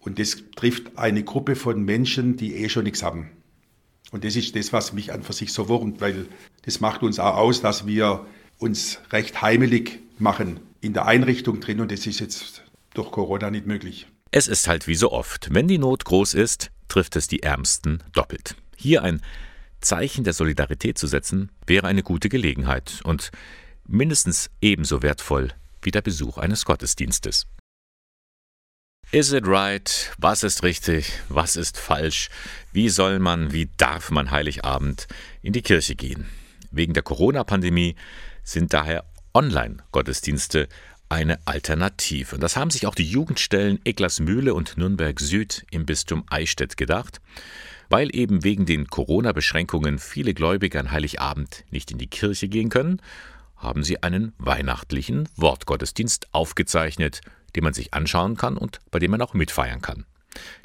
[0.00, 3.30] Und das trifft eine Gruppe von Menschen, die eh schon nichts haben.
[4.10, 6.26] Und das ist das, was mich an für sich so wurmt, weil
[6.64, 8.26] das macht uns auch aus, dass wir
[8.58, 13.66] uns recht heimelig machen in der Einrichtung drin und das ist jetzt durch Corona nicht
[13.66, 14.06] möglich.
[14.30, 18.02] Es ist halt wie so oft, wenn die Not groß ist, trifft es die Ärmsten
[18.12, 18.56] doppelt.
[18.82, 19.22] Hier ein
[19.80, 23.30] Zeichen der Solidarität zu setzen, wäre eine gute Gelegenheit und
[23.86, 27.46] mindestens ebenso wertvoll wie der Besuch eines Gottesdienstes.
[29.12, 30.10] Is it right?
[30.18, 31.12] Was ist richtig?
[31.28, 32.28] Was ist falsch?
[32.72, 35.06] Wie soll man, wie darf man Heiligabend
[35.42, 36.26] in die Kirche gehen?
[36.72, 37.94] Wegen der Corona-Pandemie
[38.42, 40.68] sind daher Online-Gottesdienste
[41.08, 42.34] eine Alternative.
[42.34, 47.20] Und das haben sich auch die Jugendstellen Eglasmühle und Nürnberg Süd im Bistum Eichstätt gedacht.
[47.92, 53.02] Weil eben wegen den Corona-Beschränkungen viele Gläubige an Heiligabend nicht in die Kirche gehen können,
[53.54, 57.20] haben sie einen weihnachtlichen Wortgottesdienst aufgezeichnet,
[57.54, 60.06] den man sich anschauen kann und bei dem man auch mitfeiern kann.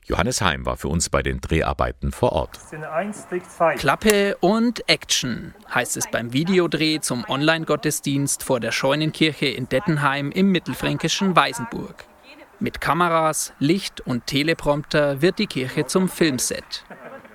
[0.05, 2.57] Johannes Heim war für uns bei den Dreharbeiten vor Ort.
[3.75, 10.53] Klappe und Action heißt es beim Videodreh zum Online-Gottesdienst vor der Scheunenkirche in Dettenheim im
[10.53, 12.05] mittelfränkischen Weißenburg.
[12.59, 16.85] Mit Kameras, Licht und Teleprompter wird die Kirche zum Filmset.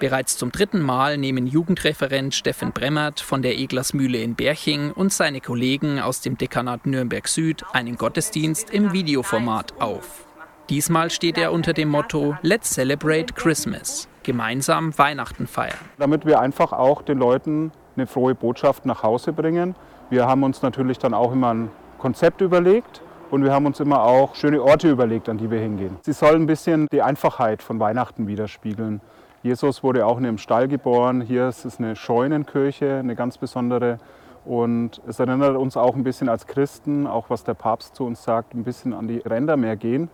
[0.02, 5.40] Bereits zum dritten Mal nehmen Jugendreferent Steffen Bremmert von der Eglersmühle in Berching und seine
[5.40, 10.26] Kollegen aus dem Dekanat Nürnberg Süd einen Gottesdienst im Videoformat auf.
[10.70, 15.78] Diesmal steht er unter dem Motto Let's Celebrate Christmas, gemeinsam Weihnachten feiern.
[15.98, 19.76] Damit wir einfach auch den Leuten eine frohe Botschaft nach Hause bringen.
[20.10, 24.02] Wir haben uns natürlich dann auch immer ein Konzept überlegt und wir haben uns immer
[24.02, 25.96] auch schöne Orte überlegt, an die wir hingehen.
[26.02, 29.00] Sie sollen ein bisschen die Einfachheit von Weihnachten widerspiegeln.
[29.42, 31.20] Jesus wurde auch in einem Stall geboren.
[31.20, 33.98] Hier ist es eine Scheunenkirche, eine ganz besondere.
[34.44, 38.22] Und es erinnert uns auch ein bisschen als Christen, auch was der Papst zu uns
[38.22, 40.10] sagt, ein bisschen an die Ränder mehr gehen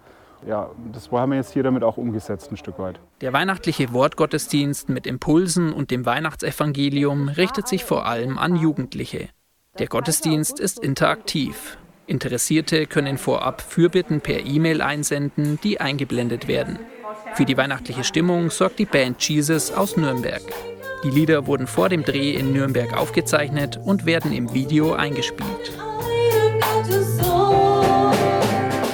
[0.47, 3.01] ja, das haben wir jetzt hier damit auch umgesetzt ein Stück weit.
[3.21, 9.29] Der weihnachtliche Wortgottesdienst mit Impulsen und dem Weihnachtsevangelium richtet sich vor allem an Jugendliche.
[9.79, 11.79] Der Gottesdienst ist interaktiv.
[12.07, 16.79] Interessierte können vorab Fürbitten per E-Mail einsenden, die eingeblendet werden.
[17.35, 20.43] Für die weihnachtliche Stimmung sorgt die Band Jesus aus Nürnberg.
[21.05, 25.73] Die Lieder wurden vor dem Dreh in Nürnberg aufgezeichnet und werden im Video eingespielt.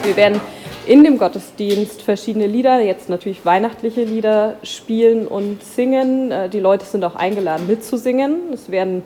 [0.02, 0.40] Wir werden
[0.86, 6.30] in dem Gottesdienst verschiedene Lieder, jetzt natürlich weihnachtliche Lieder spielen und singen.
[6.30, 8.52] Äh, die Leute sind auch eingeladen mitzusingen.
[8.52, 9.02] Es werden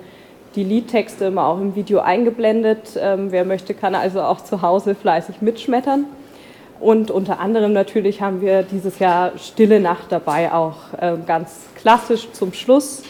[0.57, 2.99] die Liedtexte immer auch im Video eingeblendet.
[3.01, 6.07] Ähm, wer möchte, kann also auch zu Hause fleißig mitschmettern.
[6.81, 12.31] Und unter anderem natürlich haben wir dieses Jahr Stille Nacht dabei, auch ähm, ganz klassisch
[12.33, 13.03] zum Schluss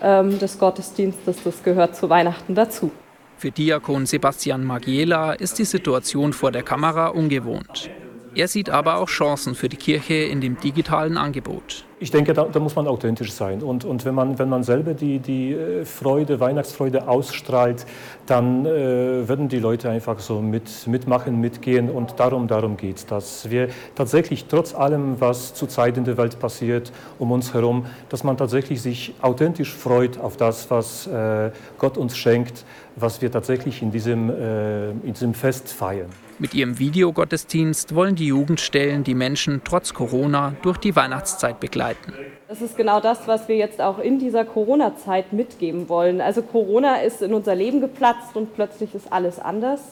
[0.00, 1.42] ähm, des Gottesdienstes.
[1.42, 2.90] Das gehört zu Weihnachten dazu.
[3.36, 7.90] Für Diakon Sebastian Magiela ist die Situation vor der Kamera ungewohnt.
[8.34, 11.84] Er sieht aber auch Chancen für die Kirche in dem digitalen Angebot.
[12.00, 13.62] Ich denke, da, da, muss man authentisch sein.
[13.62, 17.86] Und, und wenn, man, wenn man selber die, die äh, Freude, Weihnachtsfreude ausstrahlt,
[18.26, 21.90] dann äh, würden die Leute einfach so mit, mitmachen, mitgehen.
[21.90, 26.40] Und darum, darum geht es, dass wir tatsächlich trotz allem, was zurzeit in der Welt
[26.40, 31.98] passiert, um uns herum, dass man tatsächlich sich authentisch freut auf das, was äh, Gott
[31.98, 32.64] uns schenkt,
[32.96, 36.08] was wir tatsächlich in diesem, äh, in diesem Fest feiern.
[36.42, 42.12] Mit ihrem Videogottesdienst wollen die Jugendstellen die Menschen trotz Corona durch die Weihnachtszeit begleiten.
[42.48, 46.20] Das ist genau das, was wir jetzt auch in dieser Corona-Zeit mitgeben wollen.
[46.20, 49.82] Also Corona ist in unser Leben geplatzt und plötzlich ist alles anders.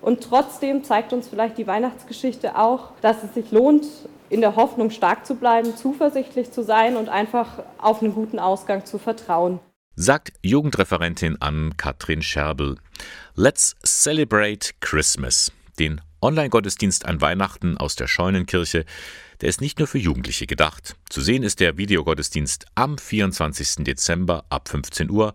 [0.00, 3.84] Und trotzdem zeigt uns vielleicht die Weihnachtsgeschichte auch, dass es sich lohnt,
[4.30, 8.86] in der Hoffnung stark zu bleiben, zuversichtlich zu sein und einfach auf einen guten Ausgang
[8.86, 9.60] zu vertrauen.
[9.94, 12.78] Sagt Jugendreferentin Ann-Kathrin Scherbel.
[13.34, 15.52] Let's celebrate Christmas
[15.82, 18.84] den Online-Gottesdienst an Weihnachten aus der Scheunenkirche,
[19.40, 20.94] der ist nicht nur für Jugendliche gedacht.
[21.10, 23.82] Zu sehen ist der Videogottesdienst am 24.
[23.84, 25.34] Dezember ab 15 Uhr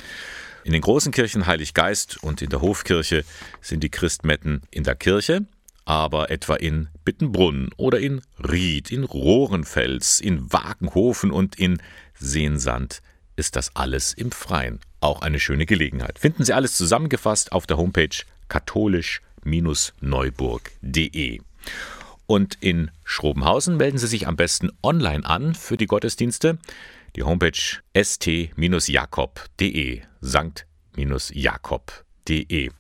[0.63, 3.26] In den großen Kirchen Heiliggeist und in der Hofkirche
[3.62, 5.45] sind die Christmetten in der Kirche,
[5.84, 11.82] aber etwa in Bittenbrunn oder in Ried, in Rohrenfels, in Wagenhofen und in
[12.17, 13.02] Seensand
[13.36, 14.80] ist das alles im Freien.
[15.02, 16.19] Auch eine schöne Gelegenheit.
[16.19, 21.41] Finden Sie alles zusammengefasst auf der Homepage katholisch-neuburg.de.
[22.26, 26.58] Und in Schrobenhausen melden Sie sich am besten online an für die Gottesdienste.
[27.15, 32.71] Die Homepage st-jakob.de, sankt-jakob.de.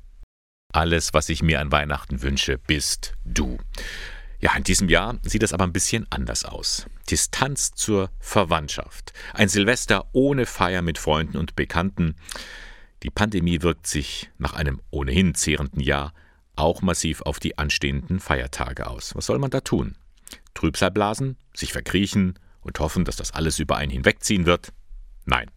[0.71, 3.57] Alles, was ich mir an Weihnachten wünsche, bist du.
[4.39, 6.85] Ja, in diesem Jahr sieht es aber ein bisschen anders aus.
[7.09, 9.13] Distanz zur Verwandtschaft.
[9.33, 12.15] Ein Silvester ohne Feier mit Freunden und Bekannten.
[13.01, 16.13] Die Pandemie wirkt sich nach einem ohnehin zehrenden Jahr
[16.55, 19.15] auch massiv auf die anstehenden Feiertage aus.
[19.15, 19.95] Was soll man da tun?
[20.53, 22.37] Trübsal blasen, sich verkriechen,
[22.67, 24.73] und hoffen, dass das alles über einen hinwegziehen wird?
[25.25, 25.49] Nein.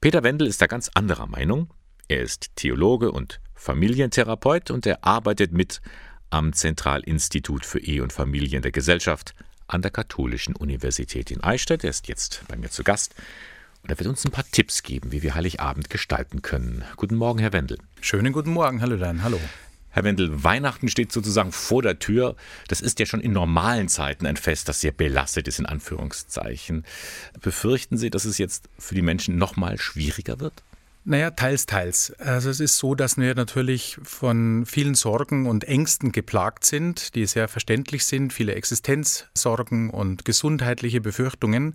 [0.00, 1.72] Peter Wendel ist da ganz anderer Meinung.
[2.08, 5.80] Er ist Theologe und Familientherapeut und er arbeitet mit
[6.30, 9.34] am Zentralinstitut für Ehe und Familien der Gesellschaft
[9.66, 11.84] an der Katholischen Universität in Eichstätt.
[11.84, 13.14] Er ist jetzt bei mir zu Gast
[13.82, 16.84] und er wird uns ein paar Tipps geben, wie wir Heiligabend gestalten können.
[16.96, 17.78] Guten Morgen, Herr Wendel.
[18.00, 19.38] Schönen guten Morgen, hallo dann, hallo.
[19.90, 22.36] Herr Wendel, Weihnachten steht sozusagen vor der Tür.
[22.68, 26.84] Das ist ja schon in normalen Zeiten ein Fest, das sehr belastet ist, in Anführungszeichen.
[27.40, 30.62] Befürchten Sie, dass es jetzt für die Menschen noch mal schwieriger wird?
[31.04, 32.12] Naja, teils, teils.
[32.18, 37.24] Also es ist so, dass wir natürlich von vielen Sorgen und Ängsten geplagt sind, die
[37.26, 41.74] sehr verständlich sind, viele Existenzsorgen und gesundheitliche Befürchtungen.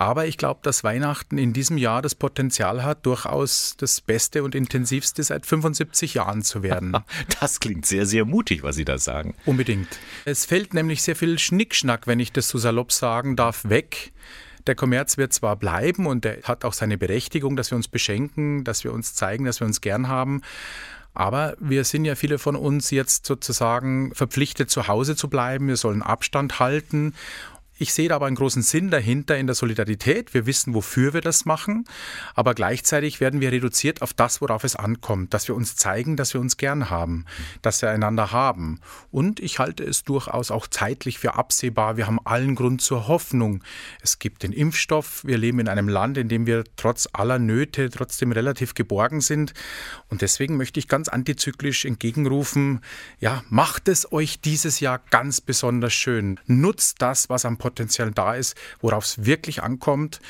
[0.00, 4.54] Aber ich glaube, dass Weihnachten in diesem Jahr das Potenzial hat, durchaus das Beste und
[4.54, 6.96] Intensivste seit 75 Jahren zu werden.
[7.40, 9.34] Das klingt sehr, sehr mutig, was Sie da sagen.
[9.44, 9.88] Unbedingt.
[10.24, 14.12] Es fällt nämlich sehr viel Schnickschnack, wenn ich das so salopp sagen darf, weg.
[14.66, 18.64] Der Kommerz wird zwar bleiben und er hat auch seine Berechtigung, dass wir uns beschenken,
[18.64, 20.40] dass wir uns zeigen, dass wir uns gern haben.
[21.12, 25.66] Aber wir sind ja viele von uns jetzt sozusagen verpflichtet, zu Hause zu bleiben.
[25.68, 27.14] Wir sollen Abstand halten.
[27.82, 30.34] Ich sehe da aber einen großen Sinn dahinter in der Solidarität.
[30.34, 31.86] Wir wissen, wofür wir das machen,
[32.34, 36.34] aber gleichzeitig werden wir reduziert auf das, worauf es ankommt, dass wir uns zeigen, dass
[36.34, 37.24] wir uns gern haben,
[37.62, 38.80] dass wir einander haben.
[39.10, 41.96] Und ich halte es durchaus auch zeitlich für absehbar.
[41.96, 43.64] Wir haben allen Grund zur Hoffnung.
[44.02, 45.24] Es gibt den Impfstoff.
[45.24, 49.54] Wir leben in einem Land, in dem wir trotz aller Nöte trotzdem relativ geborgen sind.
[50.10, 52.82] Und deswegen möchte ich ganz antizyklisch entgegenrufen,
[53.20, 56.38] ja, macht es euch dieses Jahr ganz besonders schön.
[56.44, 60.20] Nutzt das, was am Potenzial Potenzial da ist, worauf es wirklich ankommt.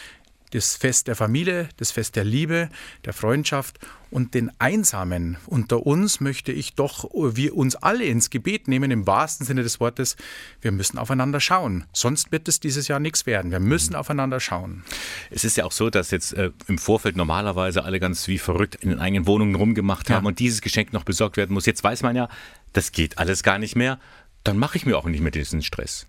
[0.53, 2.71] Das Fest der Familie, das Fest der Liebe,
[3.05, 3.79] der Freundschaft
[4.11, 9.07] und den Einsamen unter uns möchte ich doch, wir uns alle ins Gebet nehmen, im
[9.07, 10.17] wahrsten Sinne des Wortes.
[10.61, 11.85] Wir müssen aufeinander schauen.
[11.93, 13.53] Sonst wird es dieses Jahr nichts werden.
[13.53, 14.83] Wir müssen aufeinander schauen.
[15.31, 18.75] Es ist ja auch so, dass jetzt äh, im Vorfeld normalerweise alle ganz wie verrückt
[18.81, 20.29] in den eigenen Wohnungen rumgemacht haben ja.
[20.29, 21.67] und dieses Geschenk noch besorgt werden muss.
[21.67, 22.29] Jetzt weiß man ja,
[22.73, 24.01] das geht alles gar nicht mehr.
[24.43, 26.07] Dann mache ich mir auch nicht mehr diesen Stress.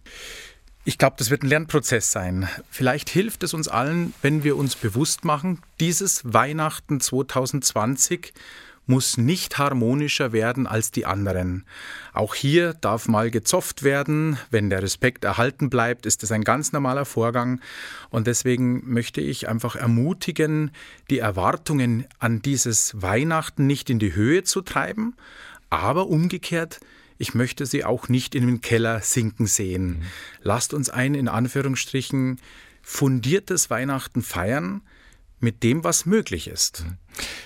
[0.84, 2.50] Ich glaube, das wird ein Lernprozess sein.
[2.72, 8.34] Vielleicht hilft es uns allen, wenn wir uns bewusst machen, dieses Weihnachten 2020
[8.88, 11.66] muss nicht harmonischer werden als die anderen.
[12.14, 14.40] Auch hier darf mal gezofft werden.
[14.50, 17.62] Wenn der Respekt erhalten bleibt, ist es ein ganz normaler Vorgang.
[18.10, 20.72] Und deswegen möchte ich einfach ermutigen,
[21.12, 25.16] die Erwartungen an dieses Weihnachten nicht in die Höhe zu treiben,
[25.70, 26.80] aber umgekehrt
[27.22, 29.86] ich möchte sie auch nicht in den Keller sinken sehen.
[29.86, 30.02] Mhm.
[30.42, 32.40] Lasst uns ein, in Anführungsstrichen,
[32.82, 34.82] fundiertes Weihnachten feiern
[35.40, 36.84] mit dem, was möglich ist.
[36.84, 36.98] Mhm.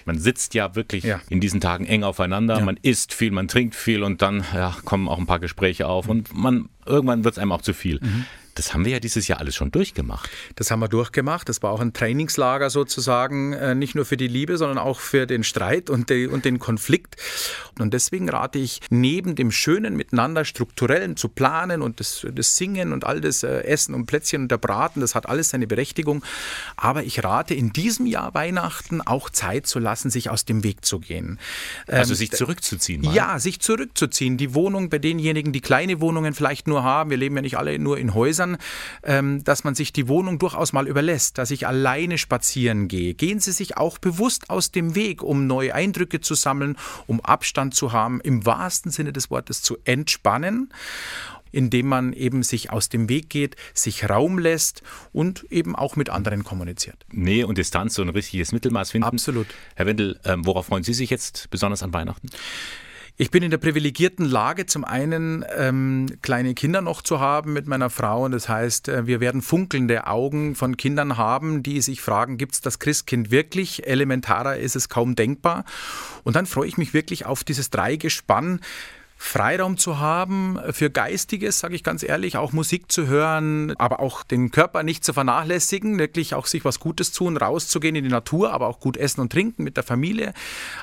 [0.05, 1.21] Man sitzt ja wirklich ja.
[1.29, 2.65] in diesen Tagen eng aufeinander, ja.
[2.65, 6.07] man isst viel, man trinkt viel und dann ja, kommen auch ein paar Gespräche auf
[6.07, 7.99] und man irgendwann wird es einem auch zu viel.
[8.01, 8.25] Mhm.
[8.55, 10.29] Das haben wir ja dieses Jahr alles schon durchgemacht.
[10.55, 11.49] Das haben wir durchgemacht.
[11.49, 15.27] Das war auch ein Trainingslager sozusagen, äh, nicht nur für die Liebe, sondern auch für
[15.27, 17.17] den Streit und, die, und den Konflikt.
[17.77, 22.93] Und deswegen rate ich, neben dem schönen Miteinander strukturellen zu planen und das, das Singen
[22.93, 26.23] und all das äh, Essen und Plätzchen und der Braten, das hat alles seine Berechtigung.
[26.77, 30.85] Aber ich rate in diesem Jahr Weihnachten auch Zeit zu lassen, sich aus dem Weg
[30.85, 31.39] zu gehen.
[31.87, 33.01] Also ähm, sich zurückzuziehen.
[33.01, 33.13] Mal.
[33.13, 34.37] Ja, sich zurückzuziehen.
[34.37, 37.77] Die Wohnung bei denjenigen, die kleine Wohnungen vielleicht nur haben, wir leben ja nicht alle
[37.79, 38.57] nur in Häusern, Häusern,
[39.03, 43.13] ähm, dass man sich die Wohnung durchaus mal überlässt, dass ich alleine spazieren gehe.
[43.13, 46.77] Gehen Sie sich auch bewusst aus dem Weg, um neue Eindrücke zu sammeln,
[47.07, 50.69] um Abstand zu haben, im wahrsten Sinne des Wortes zu entspannen
[51.51, 56.09] indem man eben sich aus dem Weg geht, sich Raum lässt und eben auch mit
[56.09, 56.97] anderen kommuniziert.
[57.13, 59.07] Nähe und Distanz, so ein richtiges Mittelmaß finden.
[59.07, 59.47] Absolut.
[59.73, 62.27] Herr Wendel, ähm, worauf freuen Sie sich jetzt besonders an Weihnachten?
[63.17, 67.65] Ich bin in der privilegierten Lage, zum einen ähm, kleine Kinder noch zu haben mit
[67.65, 68.25] meiner Frau.
[68.25, 72.55] Und das heißt, äh, wir werden funkelnde Augen von Kindern haben, die sich fragen, gibt
[72.55, 73.87] es das Christkind wirklich?
[73.87, 75.63] Elementarer ist es kaum denkbar.
[76.25, 78.59] Und dann freue ich mich wirklich auf dieses Dreigespann
[79.17, 84.23] Freiraum zu haben für Geistiges, sage ich ganz ehrlich, auch Musik zu hören, aber auch
[84.23, 88.51] den Körper nicht zu vernachlässigen, wirklich auch sich was Gutes tun, rauszugehen in die Natur,
[88.51, 90.33] aber auch gut essen und trinken mit der Familie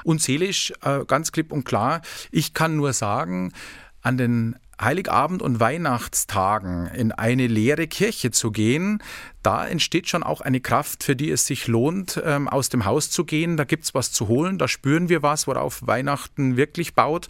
[0.05, 2.01] und seelisch äh, ganz klipp und klar.
[2.31, 3.53] Ich kann nur sagen,
[4.01, 9.03] an den Heiligabend und Weihnachtstagen in eine leere Kirche zu gehen,
[9.43, 13.11] da entsteht schon auch eine Kraft, für die es sich lohnt, ähm, aus dem Haus
[13.11, 13.57] zu gehen.
[13.57, 17.29] Da gibt es was zu holen, da spüren wir was, worauf Weihnachten wirklich baut.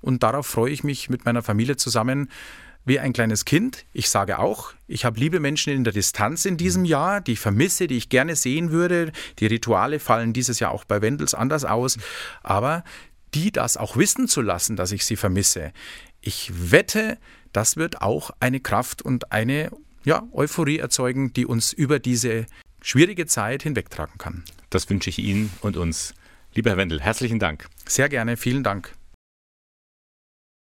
[0.00, 2.28] Und darauf freue ich mich mit meiner Familie zusammen
[2.84, 3.84] wie ein kleines Kind.
[3.92, 7.40] Ich sage auch, ich habe liebe Menschen in der Distanz in diesem Jahr, die ich
[7.40, 9.12] vermisse, die ich gerne sehen würde.
[9.38, 11.98] Die Rituale fallen dieses Jahr auch bei Wendels anders aus.
[12.42, 12.82] Aber
[13.34, 15.72] die das auch wissen zu lassen, dass ich sie vermisse.
[16.24, 17.18] Ich wette,
[17.52, 19.70] das wird auch eine Kraft und eine
[20.04, 22.46] ja, Euphorie erzeugen, die uns über diese
[22.80, 24.44] schwierige Zeit hinwegtragen kann.
[24.70, 26.14] Das wünsche ich Ihnen und uns.
[26.54, 27.68] Lieber Herr Wendel, herzlichen Dank.
[27.86, 28.94] Sehr gerne, vielen Dank.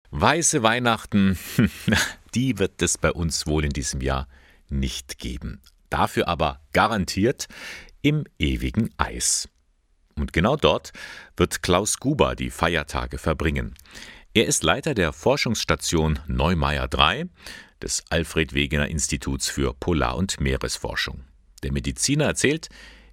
[0.09, 1.37] Weiße Weihnachten,
[2.33, 4.27] die wird es bei uns wohl in diesem Jahr
[4.67, 5.61] nicht geben.
[5.89, 7.47] Dafür aber garantiert
[8.01, 9.47] im ewigen Eis.
[10.15, 10.91] Und genau dort
[11.37, 13.75] wird Klaus Guber die Feiertage verbringen.
[14.33, 17.25] Er ist Leiter der Forschungsstation Neumeier 3
[17.83, 21.25] des Alfred Wegener Instituts für Polar- und Meeresforschung.
[21.63, 22.69] Der Mediziner erzählt,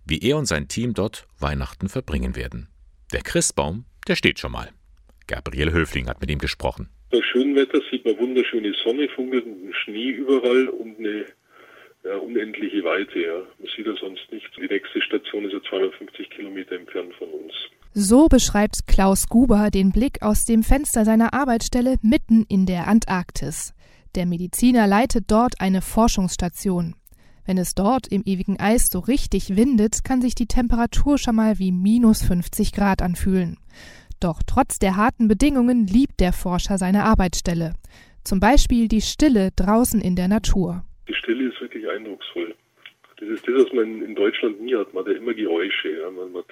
[0.07, 2.69] wie er und sein Team dort Weihnachten verbringen werden.
[3.13, 4.71] Der Christbaum, der steht schon mal.
[5.27, 6.89] Gabriel Höfling hat mit ihm gesprochen.
[7.11, 11.27] Bei schönem Wetter sieht man wunderschöne Sonne, funkelnden Schnee überall und eine
[12.05, 13.19] ja, unendliche Weite.
[13.19, 13.43] Ja.
[13.59, 14.55] Man sieht ja sonst nichts.
[14.55, 17.53] Die nächste Station ist ja 250 Kilometer entfernt von uns.
[18.01, 23.75] So beschreibt Klaus Guber den Blick aus dem Fenster seiner Arbeitsstelle mitten in der Antarktis.
[24.15, 26.95] Der Mediziner leitet dort eine Forschungsstation.
[27.45, 31.59] Wenn es dort im ewigen Eis so richtig windet, kann sich die Temperatur schon mal
[31.59, 33.57] wie minus 50 Grad anfühlen.
[34.21, 37.73] Doch trotz der harten Bedingungen liebt der Forscher seine Arbeitsstelle.
[38.23, 40.85] Zum Beispiel die Stille draußen in der Natur.
[41.09, 42.55] Die Stille ist wirklich eindrucksvoll.
[43.17, 44.95] Das ist das, was man in Deutschland nie hat.
[44.95, 45.89] Man hat ja immer Geräusche.
[46.15, 46.47] Man hat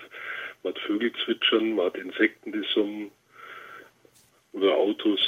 [0.63, 3.11] man hat Vögel zwitschern, man hat Insekten, die summen
[4.53, 5.21] oder Autos.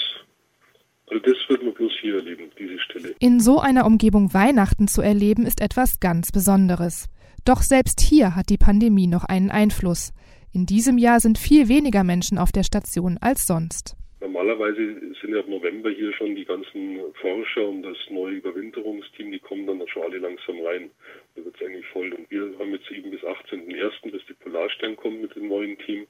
[1.07, 3.14] Also das wird man bloß hier erleben, diese Stelle.
[3.19, 7.09] In so einer Umgebung Weihnachten zu erleben, ist etwas ganz Besonderes.
[7.45, 10.12] Doch selbst hier hat die Pandemie noch einen Einfluss.
[10.53, 13.97] In diesem Jahr sind viel weniger Menschen auf der Station als sonst.
[14.20, 19.39] Normalerweise sind ja ab November hier schon die ganzen Forscher und das neue Überwinterungsteam, die
[19.39, 20.91] kommen dann schon alle langsam rein.
[21.39, 22.12] Da wird es eigentlich voll.
[22.12, 26.07] Und wir haben jetzt eben bis 18.01., bis die Polarstern kommt mit dem neuen Team,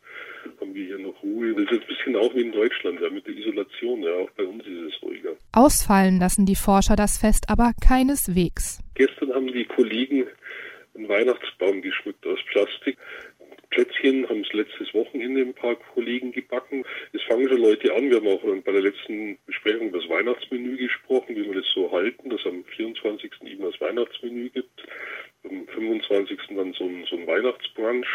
[0.61, 1.53] haben wir hier noch Ruhe.
[1.53, 4.03] Das ist ein bisschen auch wie in Deutschland, ja, mit der Isolation.
[4.03, 5.33] Ja, auch bei uns ist es ruhiger.
[5.53, 8.81] Ausfallen lassen die Forscher das Fest aber keineswegs.
[8.95, 10.26] Gestern haben die Kollegen
[10.95, 12.97] einen Weihnachtsbaum geschmückt aus Plastik.
[13.71, 16.85] Plätzchen haben es letztes Wochenende ein paar Kollegen gebacken.
[17.12, 18.11] Es fangen schon Leute an.
[18.11, 21.91] Wir haben auch bei der letzten Besprechung über das Weihnachtsmenü gesprochen, wie wir das so
[21.93, 23.31] halten, dass am 24.
[23.45, 24.83] eben das Weihnachtsmenü gibt.
[25.45, 26.39] Am 25.
[26.57, 28.07] dann so ein, so ein Weihnachtsbrunch.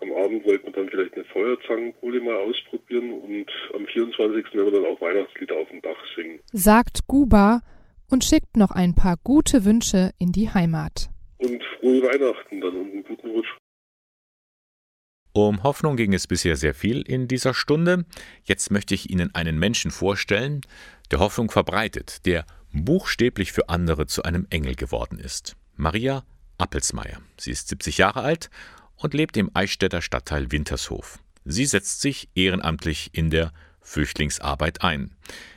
[0.00, 4.54] Am Abend wollten wir dann vielleicht eine Feuerzangenbowle mal ausprobieren und am 24.
[4.54, 6.38] werden wir dann auch Weihnachtslieder auf dem Dach singen.
[6.52, 7.62] Sagt Guba
[8.08, 11.10] und schickt noch ein paar gute Wünsche in die Heimat.
[11.38, 13.57] Und frohe Weihnachten dann und einen guten Rutsch.
[15.40, 18.04] Um Hoffnung ging es bisher sehr viel in dieser Stunde.
[18.42, 20.62] Jetzt möchte ich Ihnen einen Menschen vorstellen,
[21.12, 25.54] der Hoffnung verbreitet, der buchstäblich für andere zu einem Engel geworden ist.
[25.76, 26.24] Maria
[26.58, 27.20] Appelsmeier.
[27.38, 28.50] Sie ist 70 Jahre alt
[28.96, 31.20] und lebt im Eichstätter Stadtteil Wintershof.
[31.44, 35.14] Sie setzt sich ehrenamtlich in der Flüchtlingsarbeit ein.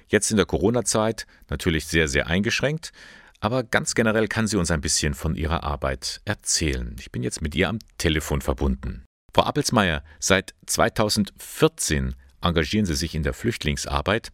[0.09, 2.91] Jetzt in der Corona-Zeit natürlich sehr, sehr eingeschränkt,
[3.39, 6.95] aber ganz generell kann sie uns ein bisschen von ihrer Arbeit erzählen.
[6.99, 9.05] Ich bin jetzt mit ihr am Telefon verbunden.
[9.34, 14.27] Frau Appelsmeier, seit 2014 engagieren Sie sich in der Flüchtlingsarbeit.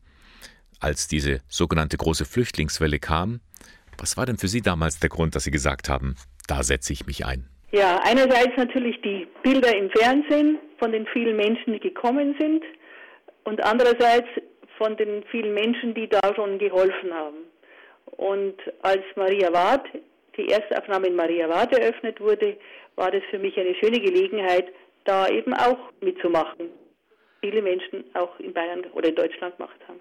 [0.80, 3.42] Als diese sogenannte große Flüchtlingswelle kam,
[4.00, 6.16] was war denn für Sie damals der Grund, dass Sie gesagt haben,
[6.48, 7.48] da setze ich mich ein?
[7.72, 12.64] Ja, einerseits natürlich die Bilder im Fernsehen von den vielen Menschen, die gekommen sind
[13.44, 14.28] und andererseits
[14.80, 17.38] von den vielen Menschen, die da schon geholfen haben.
[18.18, 19.86] Und als Maria Ward,
[20.38, 22.58] die Erstaufnahme in Maria Ward eröffnet wurde,
[22.96, 24.66] war das für mich eine schöne Gelegenheit,
[25.08, 26.70] da eben auch mitzumachen.
[27.42, 30.00] Viele Menschen auch in Bayern oder in Deutschland gemacht haben.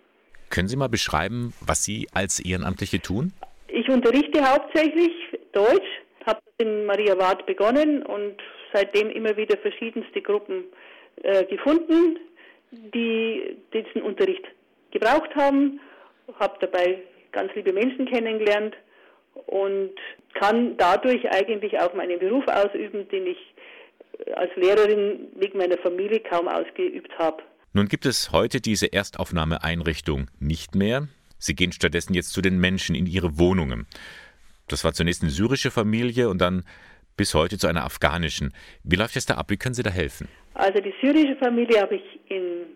[0.50, 3.32] Können Sie mal beschreiben, was Sie als Ehrenamtliche tun?
[3.68, 5.12] Ich unterrichte hauptsächlich
[5.52, 5.86] Deutsch,
[6.24, 8.36] habe in Maria Ward begonnen und
[8.72, 10.64] seitdem immer wieder verschiedenste Gruppen
[11.22, 12.18] äh, gefunden,
[12.70, 14.44] die diesen Unterricht
[14.90, 15.80] gebraucht haben,
[16.38, 16.98] habe dabei
[17.32, 18.74] ganz liebe Menschen kennengelernt
[19.46, 19.94] und
[20.34, 23.38] kann dadurch eigentlich auch meinen Beruf ausüben, den ich
[24.34, 27.42] als Lehrerin wegen meiner Familie kaum ausgeübt habe.
[27.72, 31.08] Nun gibt es heute diese Erstaufnahmeeinrichtung nicht mehr.
[31.38, 33.86] Sie gehen stattdessen jetzt zu den Menschen in ihre Wohnungen.
[34.68, 36.64] Das war zunächst eine syrische Familie und dann
[37.16, 38.52] bis heute zu einer afghanischen.
[38.82, 39.50] Wie läuft es da ab?
[39.50, 40.28] Wie können Sie da helfen?
[40.54, 42.66] Also die syrische Familie habe ich in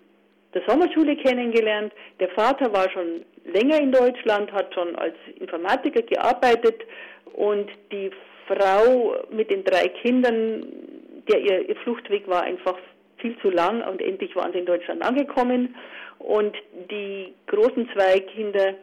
[0.55, 1.93] der Sommerschule kennengelernt.
[2.19, 6.83] Der Vater war schon länger in Deutschland, hat schon als Informatiker gearbeitet
[7.35, 8.11] und die
[8.47, 10.65] Frau mit den drei Kindern
[11.29, 12.79] der ihr, ihr Fluchtweg war einfach
[13.19, 15.75] viel zu lang und endlich waren sie in Deutschland angekommen.
[16.19, 16.57] Und
[16.91, 18.75] die großen zwei Kinder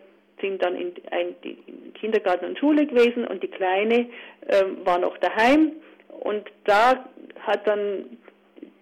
[0.42, 4.08] sind dann in, ein, in Kindergarten und Schule gewesen und die kleine
[4.48, 5.72] äh, war noch daheim.
[6.20, 7.10] Und da
[7.42, 8.18] hat dann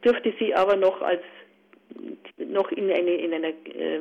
[0.03, 1.21] dürfte sie aber noch als
[2.37, 3.99] noch in eine in einer äh,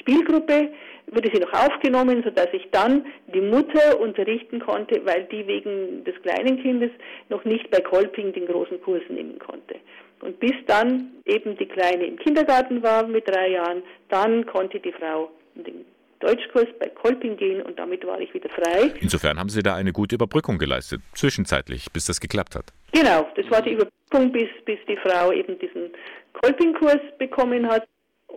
[0.00, 0.70] Spielgruppe
[1.08, 6.14] wurde sie noch aufgenommen, sodass ich dann die Mutter unterrichten konnte, weil die wegen des
[6.22, 6.90] kleinen Kindes
[7.28, 9.76] noch nicht bei Kolping den großen Kurs nehmen konnte.
[10.20, 14.92] Und bis dann eben die Kleine im Kindergarten war mit drei Jahren, dann konnte die
[14.92, 15.84] Frau den
[16.20, 18.90] Deutschkurs bei Kolping gehen und damit war ich wieder frei.
[19.00, 22.72] Insofern haben Sie da eine gute Überbrückung geleistet, zwischenzeitlich, bis das geklappt hat.
[22.92, 25.90] Genau, das war die Überbrückung, bis, bis die Frau eben diesen
[26.32, 27.86] Kolping-Kurs bekommen hat.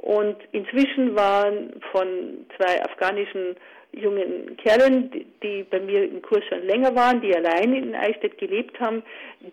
[0.02, 3.56] Und inzwischen waren von zwei afghanischen
[3.92, 5.12] jungen Kerlen,
[5.44, 9.04] die bei mir im Kurs schon länger waren, die allein in Eichstätt gelebt haben.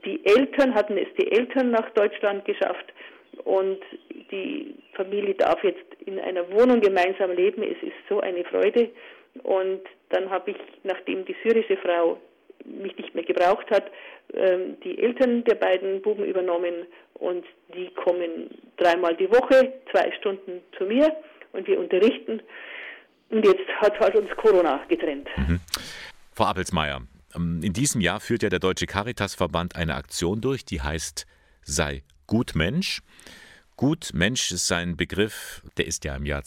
[0.05, 2.92] Die Eltern hatten es die Eltern nach Deutschland geschafft
[3.44, 3.78] und
[4.30, 7.62] die Familie darf jetzt in einer Wohnung gemeinsam leben.
[7.62, 8.90] Es ist so eine Freude.
[9.42, 12.18] Und dann habe ich, nachdem die syrische Frau
[12.64, 13.90] mich nicht mehr gebraucht hat,
[14.34, 17.44] ähm, die Eltern der beiden Buben übernommen und
[17.74, 21.14] die kommen dreimal die Woche, zwei Stunden zu mir
[21.52, 22.42] und wir unterrichten.
[23.30, 25.28] Und jetzt hat halt uns Corona getrennt.
[25.36, 25.61] Mhm.
[26.32, 27.02] Frau Appelsmeier,
[27.34, 31.26] ähm, in diesem Jahr führt ja der Deutsche Caritasverband eine Aktion durch, die heißt
[31.62, 33.00] Sei gut Mensch.
[33.76, 36.42] Gut Mensch ist ein Begriff, der ist ja im Jahr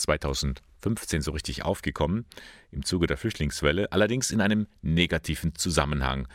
[0.81, 2.25] 2015 so richtig aufgekommen,
[2.71, 6.27] im Zuge der Flüchtlingswelle, allerdings in einem negativen Zusammenhang.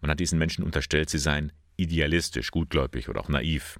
[0.00, 3.78] Man hat diesen Menschen unterstellt, sie seien idealistisch, gutgläubig oder auch naiv.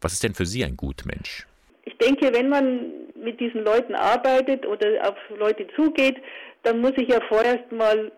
[0.00, 1.46] Was ist denn für Sie ein Gutmensch?
[1.84, 6.16] Ich denke, wenn man mit diesen Leuten arbeitet oder auf Leute zugeht,
[6.64, 8.10] dann muss ich ja vorerst mal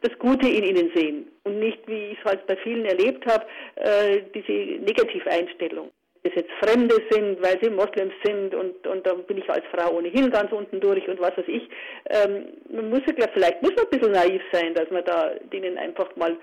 [0.00, 3.46] das Gute in ihnen sehen und nicht, wie ich es halt bei vielen erlebt habe,
[3.76, 5.90] äh, diese Negativeinstellung.
[6.24, 9.96] Dass jetzt Fremde sind, weil sie Moslems sind und, und dann bin ich als Frau
[9.96, 11.68] ohnehin ganz unten durch und was weiß ich.
[12.10, 15.78] Ähm, man muss ja vielleicht muss man ein bisschen naiv sein, dass man da denen
[15.78, 16.36] einfach mal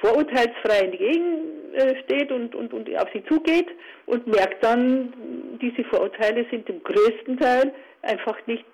[0.00, 3.68] vorurteilsfrei entgegensteht und, und, und auf sie zugeht
[4.06, 5.12] und merkt dann,
[5.60, 8.66] diese Vorurteile sind im größten Teil einfach nicht,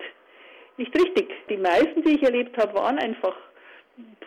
[0.77, 1.29] nicht richtig.
[1.49, 3.35] Die meisten, die ich erlebt habe, waren einfach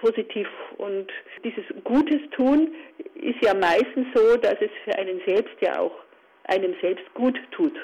[0.00, 0.46] positiv.
[0.78, 1.06] Und
[1.44, 2.74] dieses Gutes tun
[3.14, 5.92] ist ja meistens so, dass es für einen selbst ja auch
[6.44, 7.74] einem selbst gut tut,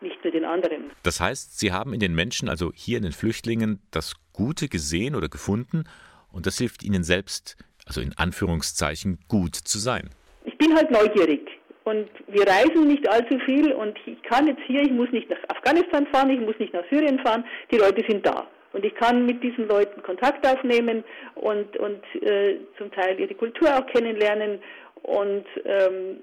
[0.00, 0.90] nicht nur den anderen.
[1.02, 5.14] Das heißt, Sie haben in den Menschen, also hier in den Flüchtlingen, das Gute gesehen
[5.14, 5.84] oder gefunden
[6.32, 7.56] und das hilft Ihnen selbst,
[7.86, 10.10] also in Anführungszeichen, gut zu sein.
[10.44, 11.48] Ich bin halt neugierig.
[11.84, 15.36] Und wir reisen nicht allzu viel und ich kann jetzt hier, ich muss nicht nach
[15.54, 18.48] Afghanistan fahren, ich muss nicht nach Syrien fahren, die Leute sind da.
[18.74, 21.04] Und ich kann mit diesen Leuten Kontakt aufnehmen
[21.36, 24.60] und, und äh, zum Teil ihre Kultur auch kennenlernen.
[25.02, 26.18] Und ähm,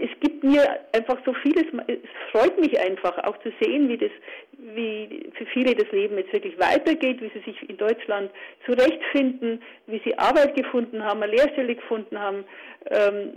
[0.00, 0.62] es gibt mir
[0.92, 1.98] einfach so vieles, es
[2.30, 4.10] freut mich einfach auch zu sehen, wie das,
[4.58, 8.30] wie für viele das Leben jetzt wirklich weitergeht, wie sie sich in Deutschland
[8.66, 12.44] zurechtfinden, wie sie Arbeit gefunden haben, eine Lehrstelle gefunden haben
[12.90, 13.32] ähm,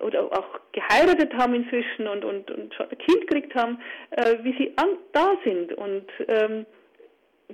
[0.00, 3.78] oder auch geheiratet haben inzwischen und, und, und schon ein Kind gekriegt haben,
[4.10, 6.66] äh, wie sie an, da sind und ähm,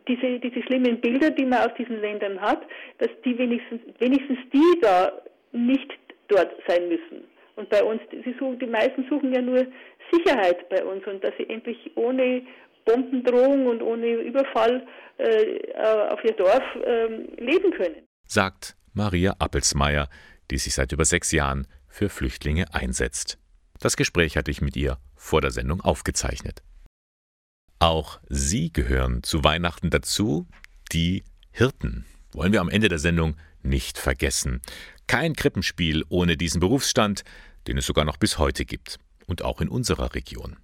[0.09, 2.63] diese, diese schlimmen Bilder, die man aus diesen Ländern hat,
[2.99, 5.13] dass die wenigstens, wenigstens die da
[5.53, 5.91] nicht
[6.29, 7.25] dort sein müssen.
[7.57, 9.67] Und bei uns, sie suchen, die meisten suchen ja nur
[10.11, 12.43] Sicherheit bei uns und dass sie endlich ohne
[12.85, 14.87] Bombendrohung und ohne Überfall
[15.19, 15.73] äh,
[16.11, 17.07] auf ihr Dorf äh,
[17.41, 18.07] leben können.
[18.27, 20.09] Sagt Maria Appelsmeier,
[20.51, 23.39] die sich seit über sechs Jahren für Flüchtlinge einsetzt.
[23.81, 26.63] Das Gespräch hatte ich mit ihr vor der Sendung aufgezeichnet.
[27.79, 30.47] Auch sie gehören zu Weihnachten dazu,
[30.93, 32.05] die Hirten.
[32.33, 34.61] Wollen wir am Ende der Sendung nicht vergessen.
[35.07, 37.25] Kein Krippenspiel ohne diesen Berufsstand,
[37.67, 38.99] den es sogar noch bis heute gibt.
[39.27, 40.57] Und auch in unserer Region.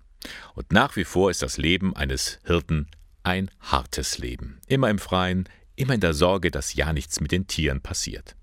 [0.54, 2.88] Und nach wie vor ist das Leben eines Hirten
[3.22, 4.60] ein hartes Leben.
[4.66, 8.36] Immer im Freien, immer in der Sorge, dass ja nichts mit den Tieren passiert.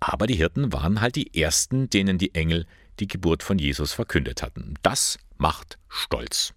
[0.00, 2.66] Aber die Hirten waren halt die Ersten, denen die Engel
[3.00, 4.74] die Geburt von Jesus verkündet hatten.
[4.82, 6.54] Das macht stolz.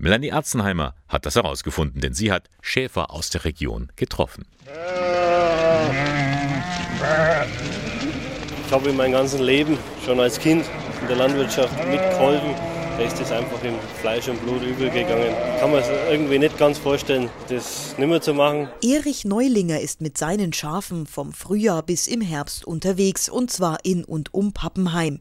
[0.00, 4.44] Melanie Erzenheimer hat das herausgefunden, denn sie hat Schäfer aus der Region getroffen.
[8.64, 10.64] Ich habe in meinem ganzen Leben schon als Kind
[11.00, 12.54] in der Landwirtschaft mitgeholfen.
[12.96, 15.34] Da ist das einfach in Fleisch und Blut übergegangen.
[15.58, 18.68] Kann man es irgendwie nicht ganz vorstellen, das nicht mehr zu machen.
[18.82, 24.04] Erich Neulinger ist mit seinen Schafen vom Frühjahr bis im Herbst unterwegs und zwar in
[24.04, 25.20] und um Pappenheim.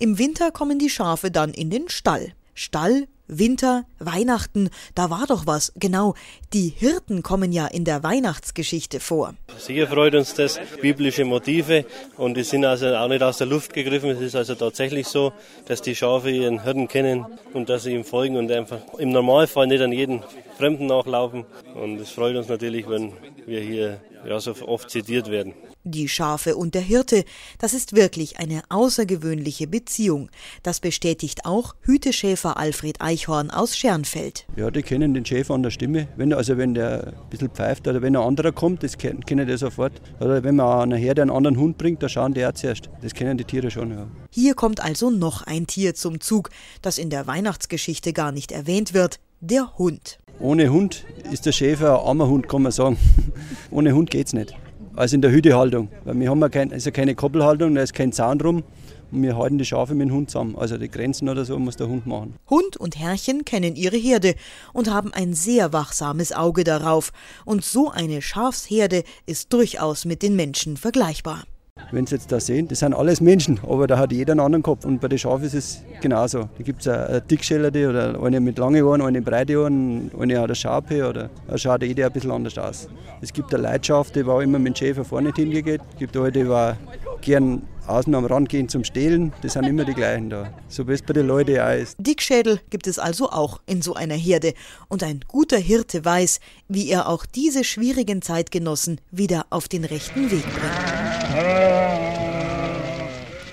[0.00, 2.32] Im Winter kommen die Schafe dann in den Stall.
[2.54, 5.72] Stall Winter, Weihnachten, da war doch was.
[5.76, 6.14] Genau,
[6.52, 9.34] die Hirten kommen ja in der Weihnachtsgeschichte vor.
[9.58, 11.84] Sicher freut uns das, biblische Motive
[12.16, 14.10] und die sind also auch nicht aus der Luft gegriffen.
[14.10, 15.32] Es ist also tatsächlich so,
[15.66, 19.66] dass die Schafe ihren Hirten kennen und dass sie ihm folgen und einfach im Normalfall
[19.66, 20.22] nicht an jeden
[20.56, 21.44] Fremden nachlaufen.
[21.74, 23.12] Und es freut uns natürlich, wenn
[23.46, 25.54] wir hier ja, so oft zitiert werden
[25.86, 27.24] die Schafe und der Hirte.
[27.58, 30.30] Das ist wirklich eine außergewöhnliche Beziehung.
[30.62, 34.46] Das bestätigt auch Hüteschäfer Alfred Eichhorn aus Schernfeld.
[34.56, 36.08] Ja, die kennen den Schäfer an der Stimme.
[36.16, 39.56] Wenn, also wenn der ein bisschen pfeift oder wenn ein anderer kommt, das kennen die
[39.56, 40.00] sofort.
[40.20, 42.90] Oder wenn man einer Herde einen anderen Hund bringt, da schauen die auch zuerst.
[43.02, 44.06] Das kennen die Tiere schon, ja.
[44.30, 46.50] Hier kommt also noch ein Tier zum Zug,
[46.82, 50.18] das in der Weihnachtsgeschichte gar nicht erwähnt wird, der Hund.
[50.38, 52.98] Ohne Hund ist der Schäfer ein armer Hund, kann man sagen.
[53.70, 54.54] Ohne Hund geht's nicht
[54.96, 55.88] als in der Hütehaltung.
[56.04, 58.64] Weil wir haben ja kein, also keine Koppelhaltung, da ist kein Zaun drum.
[59.12, 60.56] Und wir halten die Schafe mit dem Hund zusammen.
[60.56, 62.34] Also die Grenzen oder so muss der Hund machen.
[62.50, 64.34] Hund und Herrchen kennen ihre Herde
[64.72, 67.12] und haben ein sehr wachsames Auge darauf.
[67.44, 71.44] Und so eine Schafsherde ist durchaus mit den Menschen vergleichbar.
[71.92, 74.62] Wenn Sie jetzt da sehen, das sind alles Menschen, aber da hat jeder einen anderen
[74.62, 74.84] Kopf.
[74.84, 76.48] Und bei den Schafen ist es genauso.
[76.56, 80.44] Da gibt es eine dickschellerte oder eine mit langen Ohren, eine breite Ohren, eine hat
[80.44, 82.88] eine Scharpe oder da schaut jeder ein bisschen anders aus.
[83.20, 85.80] Es gibt eine Leidenschaft, die war immer mit dem Schäfer vorne hingeht.
[85.92, 86.76] Es gibt Leute, die war
[87.20, 90.52] gern außen am Rand gehen zum Stehlen, das sind immer die gleichen da.
[90.68, 91.96] So wie es bei den Leuten auch ist.
[91.98, 94.54] Dickschädel gibt es also auch in so einer Herde.
[94.88, 100.30] Und ein guter Hirte weiß, wie er auch diese schwierigen Zeitgenossen wieder auf den rechten
[100.30, 101.05] Weg bringt.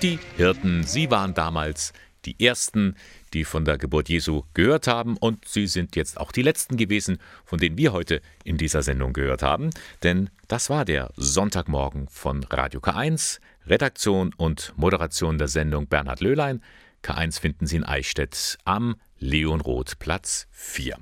[0.02, 1.92] Die Hirten, sie waren damals
[2.24, 2.96] die Ersten,
[3.32, 7.18] die von der Geburt Jesu gehört haben und sie sind jetzt auch die Letzten gewesen,
[7.44, 9.70] von denen wir heute in dieser Sendung gehört haben,
[10.02, 16.62] denn das war der Sonntagmorgen von Radio K1, Redaktion und Moderation der Sendung Bernhard Löhlein.
[17.02, 20.98] K1 finden Sie in Eichstätt am Leonroth Platz 4.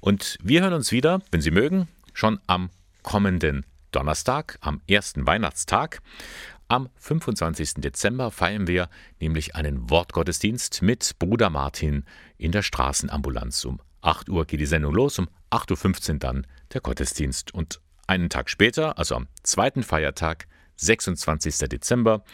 [0.00, 2.70] Und wir hören uns wieder, wenn Sie mögen, schon am
[3.02, 6.00] kommenden Donnerstag, am ersten Weihnachtstag.
[6.68, 7.74] Am 25.
[7.74, 8.88] Dezember feiern wir
[9.20, 12.04] nämlich einen Wortgottesdienst mit Bruder Martin
[12.38, 13.64] in der Straßenambulanz.
[13.64, 17.54] Um 8 Uhr geht die Sendung los, um 8.15 Uhr dann der Gottesdienst.
[17.54, 21.58] Und einen Tag später, also am zweiten Feiertag, 26.
[21.68, 22.24] Dezember,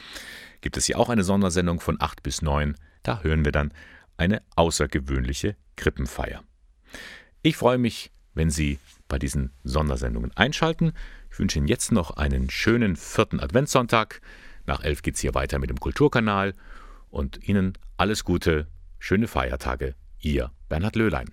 [0.60, 2.76] gibt es hier auch eine Sondersendung von 8 bis 9.
[3.02, 3.72] Da hören wir dann
[4.16, 6.42] eine außergewöhnliche Krippenfeier.
[7.42, 8.78] Ich freue mich, wenn Sie
[9.08, 10.92] bei diesen Sondersendungen einschalten.
[11.30, 14.20] Ich wünsche Ihnen jetzt noch einen schönen vierten Adventssonntag.
[14.66, 16.54] Nach elf geht es hier weiter mit dem Kulturkanal
[17.10, 19.94] und Ihnen alles Gute, schöne Feiertage.
[20.20, 21.30] Ihr Bernhard Löhlein.